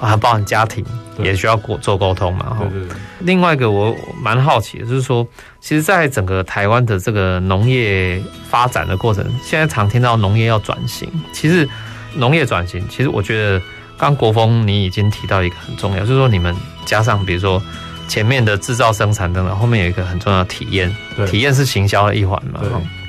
[0.00, 0.82] 啊，包含家庭
[1.18, 2.56] 也需要过做沟通嘛。
[2.58, 2.66] 哈，
[3.18, 5.26] 另外一个我蛮好奇的，就是说，
[5.60, 11.06] 其实，在整个台湾的这个农业发展的过程，现在常听到农业要转型。
[11.32, 11.68] 其实，
[12.14, 13.62] 农业转型，其实我觉得，
[13.98, 17.60] 刚国峰你已经提到一个很重要，就是说你们加上比如说。
[18.08, 20.94] 前面的制造、生产等等，后面有一个很重要的体验，
[21.26, 22.60] 体验是行销的一环嘛。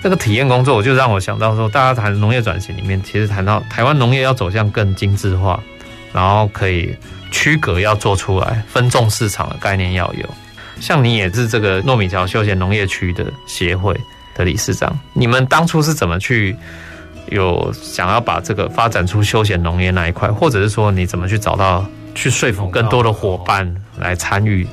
[0.02, 5.60] 这个体验工作，我就让我想到说，大家谈农业转型里面，其实谈到台湾农业要走向更精致化，
[6.14, 6.96] 然后可以
[7.32, 10.30] 区隔要做出来，分众市场的概念要有。
[10.80, 14.00] 像你也是这个糯米桥休闲农业区的协会
[14.36, 16.56] 的理事长，你们当初是怎么去
[17.32, 24.68] 有想要把这个发展出休闲农业那一块，或者是说你怎么去找到去说服更多的伙伴来参与？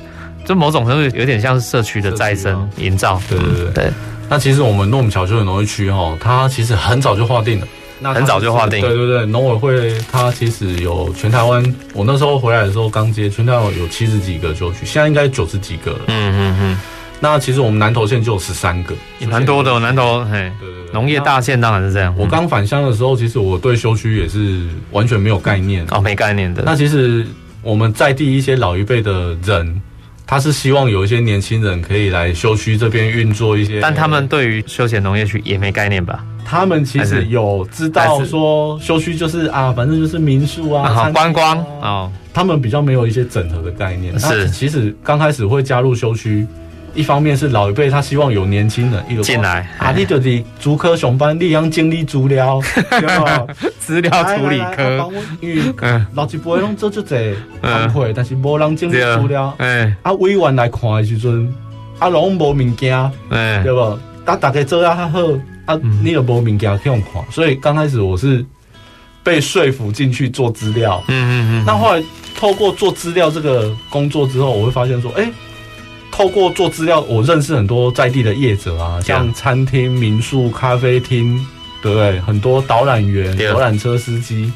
[0.45, 3.91] 就某种程度有点像是社区的再生营造，对对对对。
[4.29, 7.67] 那其实我们诺姆桥休闲农业区哈，它其实很早就划定了，
[7.99, 8.81] 那很早就划定。
[8.81, 15.99] 对对对，农委会它其实有全台湾，我那时候回来的时候刚接，全台湾有七十几个旧区，现在应该九十几个了。
[16.07, 16.79] 嗯嗯嗯。
[17.19, 19.77] 那其实我们南投县就有十三个，也蛮多的。
[19.79, 22.13] 南投，嘿，对对对，农业大县当然是这样。
[22.17, 26.63] 我刚返乡的时候，其实我对休区也是完全没有概念哦，没概念的。
[26.65, 27.25] 那其实
[27.61, 29.81] 我们在地一些老一辈的人。
[30.25, 36.25] 他是希望有一些年轻人可以来休区这边运作一些，但他们对于休闲农业区也没概念吧？
[36.45, 44.17] 他们其实有知道说休区就是啊，反正就是民宿啊、啊观光哦，他们比较没有一些整合的概念。
[44.19, 46.45] 是，其实刚开始会加入休区。
[46.95, 49.67] 一方面是老一辈，他希望有年轻人进来。
[49.79, 52.61] 啊，你就是足科上班，你要经理资料，
[53.79, 55.09] 资料处理科。
[55.41, 55.73] 因为
[56.13, 59.51] 老一辈拢做做这工会，但是无人经理资料。
[59.57, 61.51] 哎，啊，委员来看的时阵，
[61.97, 63.97] 啊，拢无物件，对不？
[64.23, 65.19] 大大家做啊较好，
[65.65, 68.45] 啊，你又无物件去用看，所以刚开始我是
[69.23, 71.03] 被说服进去做资料。
[71.07, 71.63] 嗯嗯嗯。
[71.65, 72.03] 那后来
[72.37, 75.27] 透过做资料这个工作之后，我会发现说，哎。
[76.15, 81.43] 透过做资料，我认识很多在地的业者啊，像餐厅、民宿、咖啡厅，
[81.81, 82.19] 对不对？
[82.21, 84.53] 很多导览员、游览车司机，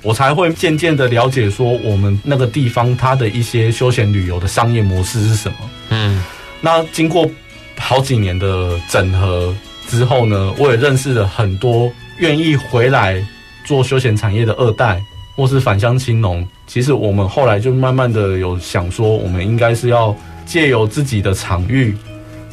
[0.00, 5.56] 我才会渐渐的了解说，我们那个地方它的一些休闲旅游的商业模式是什么。
[5.88, 6.22] 嗯，
[6.60, 7.28] 那经过
[7.76, 9.52] 好几年的整合
[9.88, 13.20] 之后呢，我也认识了很多愿意回来
[13.64, 15.02] 做休闲产业的二代，
[15.34, 16.46] 或是返乡青农。
[16.68, 20.16] 其实我们后来就慢慢的有想说，我们应该是要。
[20.44, 21.96] 借由自己的场域，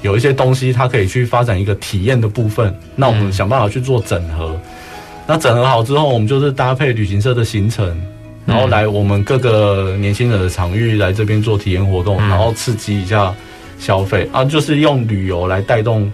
[0.01, 2.73] 有一些东西，它可以去发展一个体验的部分。
[2.95, 4.59] 那我们想办法去做整合。
[5.27, 8.01] 那整合好之后，我们就是搭配旅行社的行程，
[8.45, 13.31] 然后来我们各个年轻人的场域来这边做体验活动，然后刺激一下
[13.77, 16.11] 消费啊，就是用旅游来带动，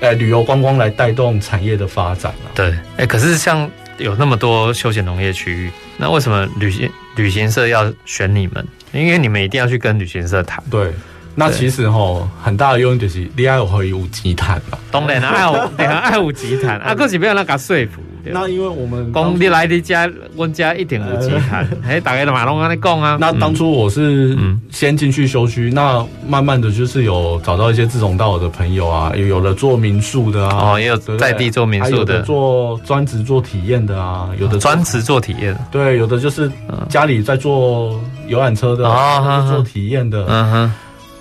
[0.00, 2.50] 哎，旅游观光来带动产业的发展啊。
[2.56, 8.66] 对，哎，可是像有那么多休闲农业区域，那为什么旅行旅行社要选你们？
[8.92, 10.60] 因为你们一定要去跟旅行社谈。
[10.68, 10.90] 对。
[11.38, 14.78] 那其实吼，很大的用意就是你要可以有集团嘛。
[14.90, 15.28] 当然啦，
[15.76, 18.00] 爱有，爱有集团，啊，可是不要那个说服。
[18.28, 21.64] 那因为我们讲你来你家，我家一定有集团。
[21.86, 23.16] 哎，大概的马龙跟你讲啊。
[23.20, 24.36] 那当初我是
[24.70, 35.56] 先进去修区，那慢慢的就是有找到一些志同道合的朋友啊，有有了做民宿的啊，哦，也有在地做民宿的，做专职做体验的啊，有的专职做体验。
[35.70, 36.50] 对，有的就是
[36.88, 40.24] 家里在做游览车的啊，做体验的。
[40.26, 40.72] 嗯哼。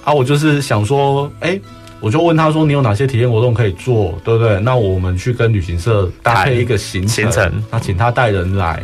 [0.06, 1.62] 啊，我就是想说，哎、欸，
[2.00, 4.60] 我就问他说，你有哪些体验活动可以做，对不对？
[4.60, 8.82] 那我们去跟旅行社搭配一个行程，行程，那请他带人来。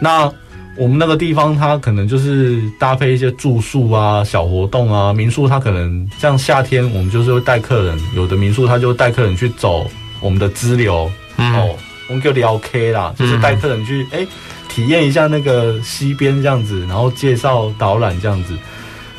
[0.00, 0.30] 那
[0.76, 5.12] 我们那个地方，他可能就是搭配一些住宿啊、小活动啊。
[5.12, 9.88] 民宿他可能像夏天，我们就是会带客人，有的民宿他就带客人去走
[10.20, 11.76] 我们的支流，嗯、哦，
[12.08, 14.28] 我们就聊 K 啦，就是带客人去，哎、欸，
[14.68, 18.52] 体验一下那个溪边这样子，然后介绍导览这样子。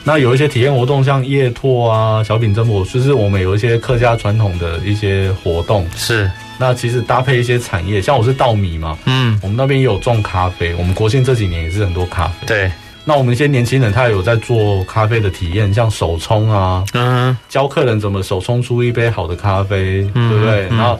[0.07, 5.85] 那有一些体验活动，像夜拓啊、小品蒸馏，就是我们有一些客家传统的一些活动。
[5.97, 10.73] 是，那其实搭配一些产业，像我是稻米嘛，嗯，我们那边也有种咖啡。
[10.75, 12.47] 我们国庆这几年也是很多咖啡。
[12.47, 12.71] 对，
[13.03, 20.67] 那我们一些年轻人他也有在做咖啡的体验，像手冲啊，嗯，教客人怎么手冲出一杯好的咖啡，嗯、对不对？
[20.69, 20.97] 嗯、然后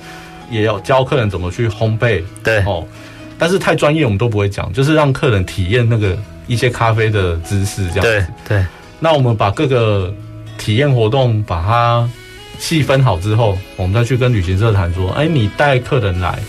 [0.52, 2.22] 也要教客人怎么去烘焙。
[2.44, 2.86] 对，哦。
[3.38, 8.28] 但是太专业我们都不会讲，就是让客人体验那个一些咖啡的知识这样子。
[8.50, 8.66] 对对。
[9.00, 10.14] 那我们把各个
[10.58, 12.10] 体验活动把它
[12.60, 16.40] 细分好之后，我们再去跟旅行社谈说，哎，你带客人来，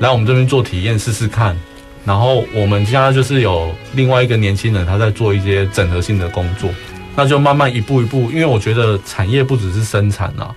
[0.00, 1.56] 来我们这边做体验试试看。
[2.04, 6.70] 然后我们现在就是有另外一个年轻人，他在做一些整合性的工作，
[7.14, 10.54] 那就慢慢一步一步，因为我觉得产业不只是生产啊，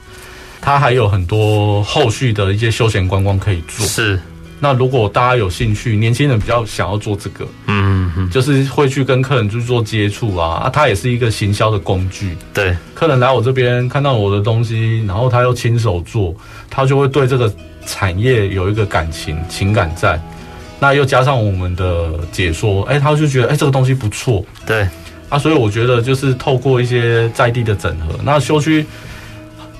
[0.61, 3.85] 它还有很多后续的一些休闲观光可以做。
[3.85, 4.17] 是，
[4.63, 12.37] 那如果大家有兴趣，年轻人比较想要做这个，嗯嗯，就是会去跟客人去做接触啊，啊，它也是一个行销的工具。
[12.53, 16.35] 对，客人来我这边看到我的东西，然后他又亲手做，
[16.69, 17.51] 他就会对这个
[17.87, 20.21] 产业有一个感情情感在。
[20.79, 24.87] 那又加上我们的解说，哎、欸，他就觉得哎、欸，这个东西不错，对，
[25.29, 28.85] 啊，所以我觉得就是透过一些在地的整合，那休区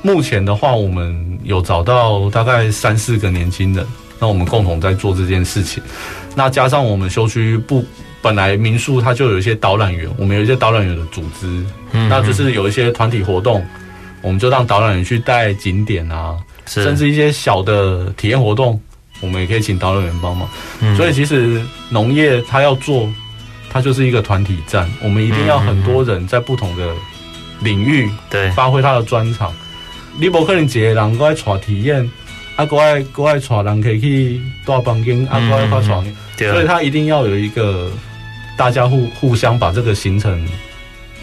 [0.02, 3.86] 目前的话，我们有找到大概三四个年轻人，
[4.22, 5.82] 那我们共同在做这件事情。
[6.36, 7.84] 那加上我们休区不
[8.22, 13.66] 本来民宿它就有一些导览员，我们有一些导览员的组织，那就是有一些团体活动，
[14.22, 18.80] 我们就让导览员去带景点啊，甚至一些小的体验活动。
[19.20, 20.50] 我们也可以请导览员帮忙，
[20.80, 23.08] 嗯，所以其实农业它要做，
[23.70, 24.90] 它就是一个团体战。
[25.00, 26.92] 我们一定要很多人在不同的
[27.60, 29.54] 领域对发挥他的专长。
[30.20, 32.10] 你不可能一个人过来带体验，
[32.62, 36.06] 啊，过来过来带人可以去大房间，啊，国外发床，
[36.38, 37.92] 所以他一定要有一个
[38.56, 40.48] 大家互互相把这个行程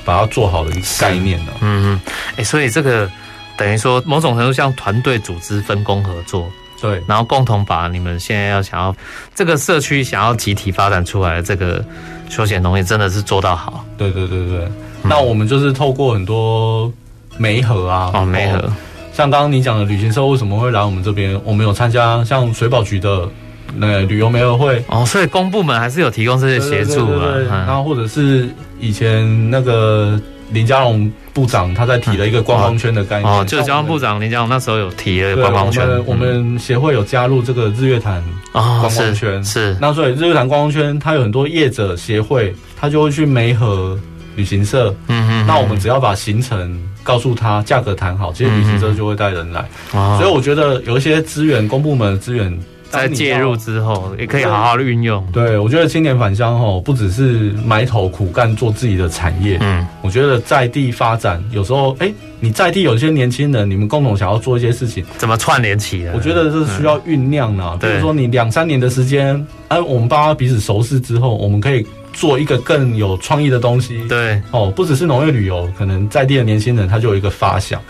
[0.04, 1.52] 把它做好的一个概念呢。
[1.60, 2.00] 嗯嗯，
[2.32, 3.08] 哎、欸，所以这个
[3.56, 6.50] 等于说某种程度像团队组织分工合作。
[6.80, 8.94] 对，然后共同把你们现在要想要
[9.34, 11.84] 这个社区想要集体发展出来的这个
[12.28, 13.84] 休闲农业，真的是做到好。
[13.96, 14.68] 对对对对，
[15.02, 16.88] 那我们就是透过很多
[17.36, 18.72] 媒合啊，哦媒合，
[19.18, 21.36] 像刚刚你讲的旅行社为什么会来我们这边？
[21.42, 23.28] 我们有参加像水保局的
[23.74, 27.34] 那旅游媒合会哦，所以公部门还是有提供这些协助啊。
[27.66, 28.48] 然后或者是
[28.78, 30.16] 以前那个。
[30.50, 35.86] 林佳龙部长他在提了一个观光圈的概念哦，就是交通部长林佳龙那时候有提了观光圈。
[36.06, 43.98] 我们协会有加入这个日月潭观光圈，是那所以日月潭观光圈它有很多业者协会，他就会去媒合
[44.38, 44.94] 旅行社。
[45.08, 49.68] 嗯嗯，那我们只要把行程告诉他，价格谈好，其实旅行社就会带人来。
[49.90, 52.56] 所以我觉得有一些资源，公部门的资源。
[52.90, 55.22] 在介入之后，也可以好好的运用。
[55.30, 59.58] 对，我觉得青年返乡吼，不只是埋头苦干做自己的产业。
[59.60, 66.14] 嗯，我觉得在地发展，有时候，哎、欸，你在地有一些年轻人，你们共同想要做一些事情，怎么串联起来？
[66.14, 67.76] 我觉得这是需要酝酿的。
[67.76, 71.86] 比如说，你两三年的时间，哎，我们大家彼此熟识之后，我们可以
[72.18, 74.04] 做一个更有创意的东西。
[74.08, 77.80] 对，哦，不只是农业旅游，可能在地的年轻人他就有一个发想。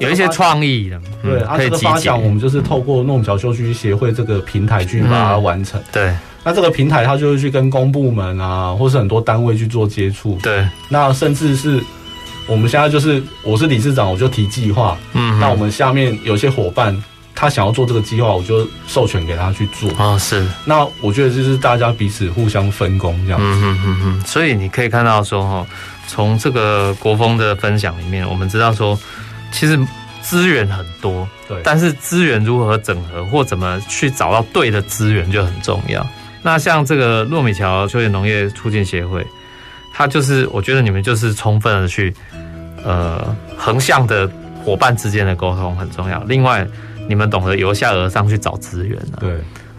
[0.00, 5.80] 有一些创意的，对，啊，这个发想我们就是透过诺姆桥休区协会这个平台去把它完成。
[5.90, 6.14] 对，
[6.44, 10.38] 那这个平台它就会去跟公部门啊，或是很多单位去做接触。
[10.42, 11.82] 对，那甚至是
[12.46, 14.94] 我们现在就是我是理事长，我就提计划。
[15.14, 16.94] 嗯，那我们下面有些伙伴
[17.38, 19.88] 他想要做这个计划，我就授权给他去做。
[19.92, 20.44] 啊，是。
[20.64, 23.46] 那我觉得就是大家彼此互相分工这样子。
[23.46, 24.20] 嗯嗯嗯嗯。
[24.26, 25.66] 所以你可以看到说哈，
[26.08, 28.98] 从这个国风的分享里面，我们知道说。
[29.50, 29.78] 其实
[30.20, 36.06] 资源很多，对，但是资源如何整合或怎么去找到对的资源就很重要。
[36.42, 39.26] 那像这个糯米桥休闲农业促进协会，
[39.90, 42.12] 它就是我觉得你们就是充分的去，
[42.84, 44.30] 呃，横向的
[44.62, 46.22] 伙伴之间的沟通很重要。
[46.24, 46.66] 另外，
[47.08, 49.30] 你们懂得由下而上去找资源啊，对，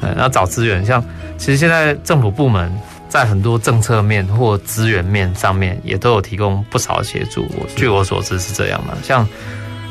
[0.01, 1.01] 然后找资源，像
[1.37, 2.69] 其实现在政府部门。
[3.09, 7.43] 在很多政策面或资源面上面，也都有提供不少的协助。
[7.75, 9.27] 据我所知是这样嘛，像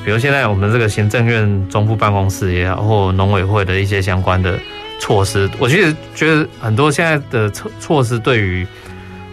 [0.04, 4.56] 比如现在我们这个行政院中部办公室也好，或农委会的一些相关的
[5.00, 8.64] 措施，我其实觉得很多现在的措措施对于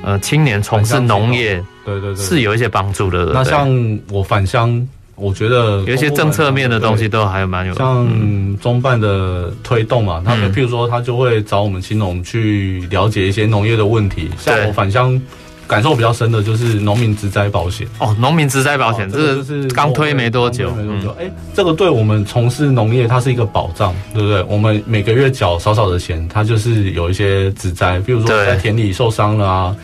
[0.04, 3.26] 呃青年从事农业，对对对，是有一些帮助的。
[3.36, 3.70] 那像
[4.10, 4.88] 我返乡。
[5.16, 14.30] 我觉得有一些政策面的东西都还蛮有，像中办的推动嘛，他们譬如说他就会找我们青农去了解一些农业的问题。
[14.38, 15.20] 像我返乡
[15.68, 21.16] 感受比较深的就是农民植灾保险哦，农民植灾保险这个是刚推没多久，没多久。
[21.20, 24.44] 哎，这个对我们从事农业它是一个保障，对不对？
[24.44, 29.76] 我们每个月缴少少的钱，它就是有一些植灾，比如说在田里受伤了啊。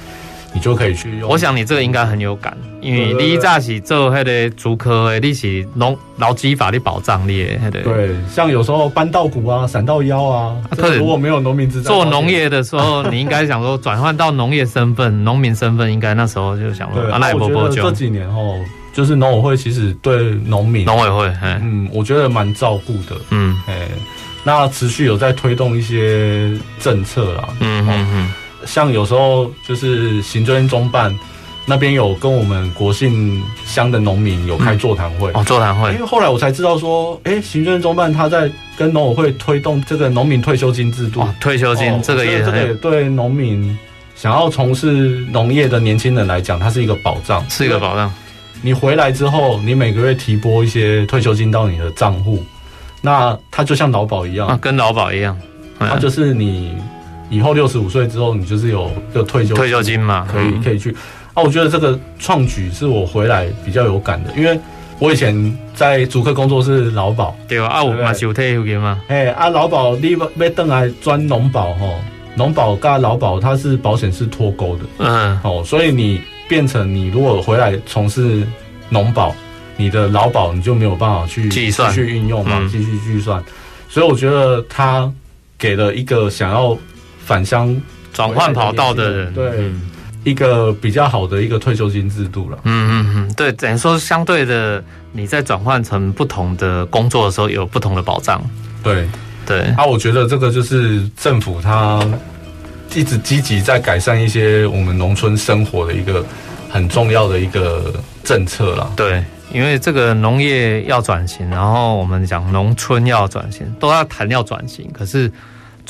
[0.54, 1.30] 你就可以去用。
[1.30, 7.82] 我想你这个应该很有感，因为你早是做迄个足科的，你是农劳基法的保障力的。
[7.82, 10.56] 对，像有时候搬到骨啊、闪到腰啊，
[10.98, 17.02] 如果没有农民职灾，做农业的时候，你应该想说转换到农业身份、农民身份，应该那时候就想说。
[17.02, 18.60] 对，啊、那我觉得这几年哦，
[18.94, 23.88] 就是农委会其实对农民，农委会，嗯，我觉得蛮照顾的，嗯，哎，
[24.44, 28.34] 那持续有在推动一些政策啦，嗯嗯嗯，
[28.66, 31.18] 像有时候就是行政院中办
[31.66, 43.78] 那边有跟我们国姓乡的农民有开座谈会，哦，座谈会，因为后来我才知道说，哎，行政院中办他在跟农委会推动这个农民退休金制度，退休金这个也这个也对农民
[44.16, 48.12] 想要从事农业的年轻人来讲，它是一个保障，是一个保障。
[48.64, 52.44] 你回来之后，你每个月提拨一些退休金到你的账户，
[53.02, 55.36] 那它就像劳保一样，啊，跟劳保一样，
[55.80, 56.76] 它就是你
[57.32, 60.96] 以后六十五岁之后，你就是有个退休退休金嘛，可以可以去。
[61.34, 64.60] 啊，我觉得这个创举是我回来比较有感的，因为
[65.00, 71.96] 我以前在主客工作是劳保，对啊，啊，我嘛是有退休金嘛，哎，啊，劳保你要等来转农保吼，
[72.36, 76.22] 农保跟劳保它是保险是脱钩的，嗯，哦，所以你。
[76.50, 78.46] 变成你如果回来从事
[78.90, 79.34] 农保，
[79.78, 83.42] 你的劳保你就没有办法去继续运用嘛，继续计算。
[83.88, 85.10] 所以我觉得他
[85.58, 86.78] 给了一个想要
[87.32, 89.72] 返乡转换跑道的人，对
[90.24, 92.58] 一个比较好的一个退休金制度了。
[92.64, 98.44] 嗯嗯嗯，对，等于说相对的，你在转换成不同的工作的时候，有不同的保障。
[98.84, 99.08] 对
[99.46, 102.06] 对，啊，我觉得这个就是政府它。
[102.94, 106.26] 一直积极在改善一些我们农村生活的一个
[106.70, 108.92] 很重要的一个政策了。
[108.98, 109.24] 对，
[109.54, 114.92] 因为这个农业要转型，然后我们讲农村要转型，都要谈要转型。
[114.92, 115.32] 可是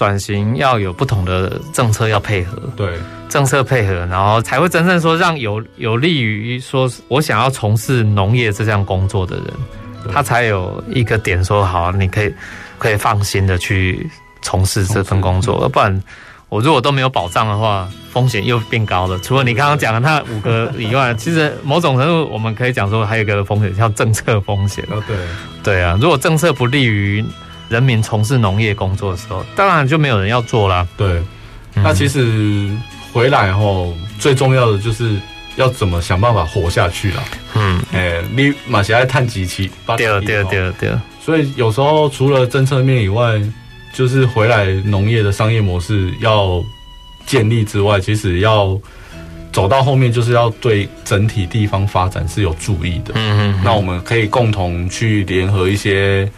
[0.01, 2.95] 转型要有不同的政策要配合，对，
[3.29, 9.45] 政策配合，然后才会真正说让有有利于说我想要从事农业这项工作的人，
[10.11, 12.33] 他才有一个点说好，你可以
[12.79, 14.09] 可以放心的去
[14.41, 16.01] 从事这份工作，要不然。
[16.49, 19.17] 我如果都没有保障的话，风险又变高了。
[19.19, 24.83] 除了你刚刚讲的那五个以外，其实某种程度我们可以讲说，还有一个风险叫政策风险。
[24.89, 25.15] 哦，对，
[25.63, 27.23] 对啊，如果政策不利于
[27.71, 30.85] 人民从事农业工作的时候，当然就没有人要做啦。
[30.97, 31.21] 对，
[31.73, 32.69] 那其实
[33.13, 35.15] 回来后最重要的就是
[35.55, 37.23] 要怎么想办法活下去啦。
[37.55, 39.71] 嗯，哎，你马上要探几期？
[39.97, 40.91] 对对对对。
[41.23, 43.41] 所以有时候除了政策面以外，
[43.93, 46.61] 就是回来农业的商业模式要
[47.25, 48.77] 建立之外，其实要
[49.53, 53.13] 走到后面，就是要对整体地方发展是有注意的。
[53.15, 53.61] 嗯嗯。
[53.63, 56.29] 那我们可以共同去联合一些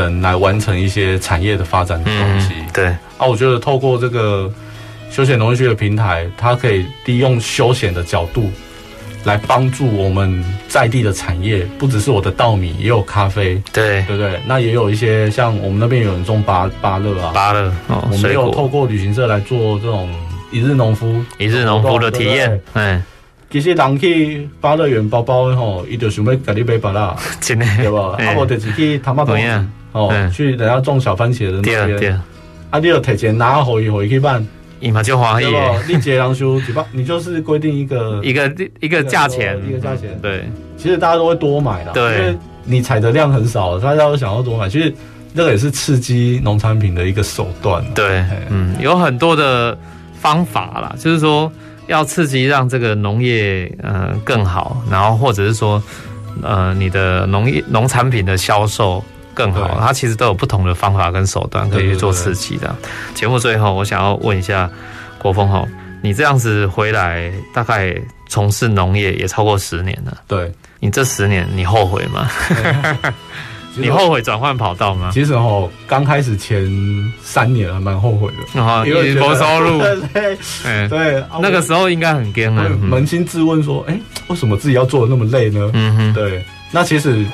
[0.00, 2.54] 人来完成一些产业的发展的东西。
[2.72, 2.86] 对。
[3.18, 4.50] 啊，我觉得透过这个
[5.10, 8.50] 休闲农业区的平台，它可以利用休闲的角度。
[9.24, 14.40] 来帮助我们在地的产业，不只是我的稻米，也有咖啡，对对不对？
[14.48, 20.12] 那也有一些像我们那边有人种芭芭乐啊，芭乐，哦、我们也有透过旅行社来做这种
[20.50, 22.60] 一日农夫、一日农夫的体验。
[22.72, 23.00] 嗯，
[23.48, 28.16] 其实人去芭乐园包包吼，伊就想要甲你买芭乐， 真的对吧？
[28.26, 29.38] 啊，我就是去他妈东
[29.92, 32.20] 哦，去等下种小番茄的那边，
[32.70, 34.46] 啊，你要提前拿回回去办。
[34.84, 40.18] 你嘛就花一点，你结两修几包，你就是规定一个 一个一个价钱，一个价钱。
[40.20, 40.44] 对，
[40.76, 44.68] 其实大家都会多买的，对，因为你采的量很少，大家都想要多买。
[44.68, 44.92] 其实
[45.36, 47.80] 这个也是刺激农产品的一个手段。
[47.94, 49.78] 对，嗯，有很多的
[50.20, 51.52] 方法啦，就是说
[51.86, 55.80] 要刺激让这个农业呃更好，然后或者是说
[56.42, 59.00] 呃你的农业农产品的销售。
[59.34, 62.74] 更好，它其实都有不同的方法跟手段可以去做刺激的。
[63.14, 64.70] 节目最后，我想要问一下
[65.18, 65.66] 国峰哈，
[66.02, 67.94] 你这样子回来，大概
[68.28, 70.18] 从事农业也超过十年了。
[70.28, 72.28] 对，你这十年你后悔吗？
[73.74, 75.10] 你后悔转换跑道吗？
[75.14, 76.70] 其实哦，刚开始前
[77.22, 79.80] 三年还蛮后悔的，因为没收入。
[80.12, 80.36] 对
[80.88, 85.70] 对，那个时候应该很惊啊，扪心自问说，哎，为什么自己要做的那么累呢？
[85.72, 87.24] 嗯哼，对，那其实。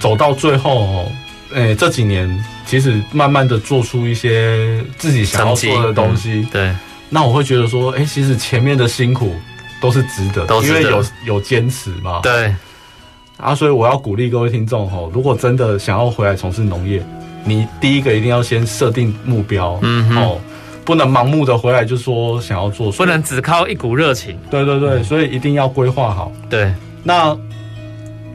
[0.00, 1.12] 走到最后，哦，
[1.52, 6.74] 诶，这几年其实慢慢的做出一些自己想要做的东西，嗯、对，
[7.10, 9.34] 那我会觉得说，诶，其实前面的辛苦
[9.78, 12.54] 都是值得，都值得，因为有有坚持嘛，对，
[13.36, 17.04] 啊，所以我要鼓励各位听众吼，如果真的想要回来从事农业，
[17.44, 20.38] 你第一个一定要先设定目标，嗯
[20.82, 26.72] 不能盲目的回来就说想要做，不能只靠一股热情，对对对，所以一定要规划好，对，
[27.02, 27.36] 那。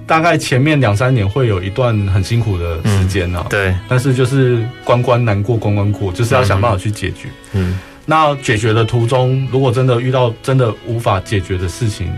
[0.08, 3.48] 大概前面两三年会有一段很辛苦的时间呢、啊。
[3.48, 7.28] 嗯，对，但是就是关关难过关关过，就是要想办法去解决。
[7.54, 12.12] 嗯，那解决的途中，如果真的遇到真的无法解决的事情，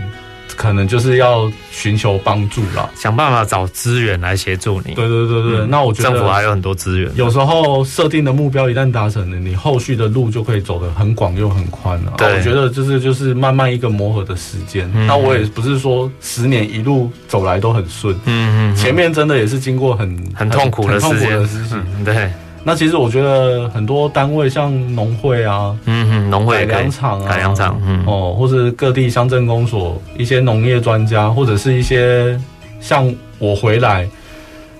[0.58, 4.92] 可能就是要寻求帮助了，想办法找资源来协助你。
[4.92, 7.08] 对对对对，嗯、那我觉得政府还有很多资源。
[7.14, 12.12] 有时候设定的目标一旦达成了，你后续的路就可以走得很广又很宽了。
[12.18, 14.90] 对，我觉得就是就是慢慢一个磨合的时间。
[14.94, 21.38] 嗯、那我也不是说十年一路走来都很顺，嗯嗯，前面真的也是经过很很痛苦的时间。
[21.72, 22.28] 嗯，对。
[22.64, 25.74] 那其实我觉得很多单位像农会啊，
[26.18, 32.38] 嗯嗯，农会改良场啊，改良场，嗯哦，或是各地乡镇公所一些农业专家，或者是一些
[32.80, 34.08] 像我回来，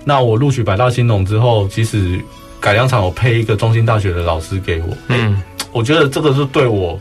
[0.03, 2.19] 那我录取百大新农之后，其实
[2.59, 6.99] 改良场有配一个中心大学的老师给我，嗯、欸，我觉得这个是对我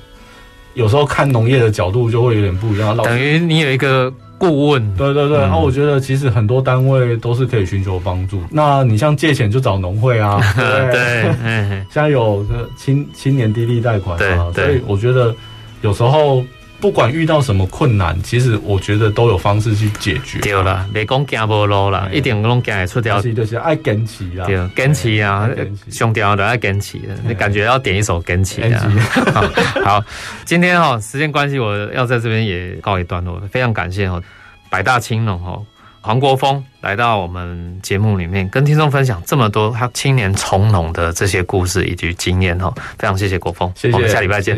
[0.75, 4.13] 有时候看农业的角度就会有点不一样，等于你有一个。
[4.39, 5.61] 顾问，对对对，然后、嗯。
[5.61, 8.41] 啊、我觉得其实很多单位都是可以寻求帮助。
[8.51, 11.85] 那你像借钱就找农会啊， 对，对？
[11.91, 15.35] 现在有个青青年低利贷款啊，所以我觉得
[15.83, 16.43] 有时候
[16.81, 20.39] 不管遇到什么困难，其实我觉得都有方式去解决。
[20.41, 23.21] 对了，别讲走无路啦，一定拢行出条。
[23.21, 25.49] 是就是爱坚持啊，对，坚持啊，
[25.91, 26.99] 上吊的爱坚持。
[27.27, 28.87] 你感觉要点一首坚持啊。
[29.85, 30.05] 好，
[30.45, 33.41] 今天哈时间关系，我要在这边也告一段落。
[33.51, 34.23] 非常感谢哈。
[34.71, 35.59] 百大青农哈
[36.01, 44.57] 黄国峰来到我们节目里面，跟听众分享这么多他青年从农的这些故事以及经验哈，非常谢谢国峰，谢谢，我们下礼拜见。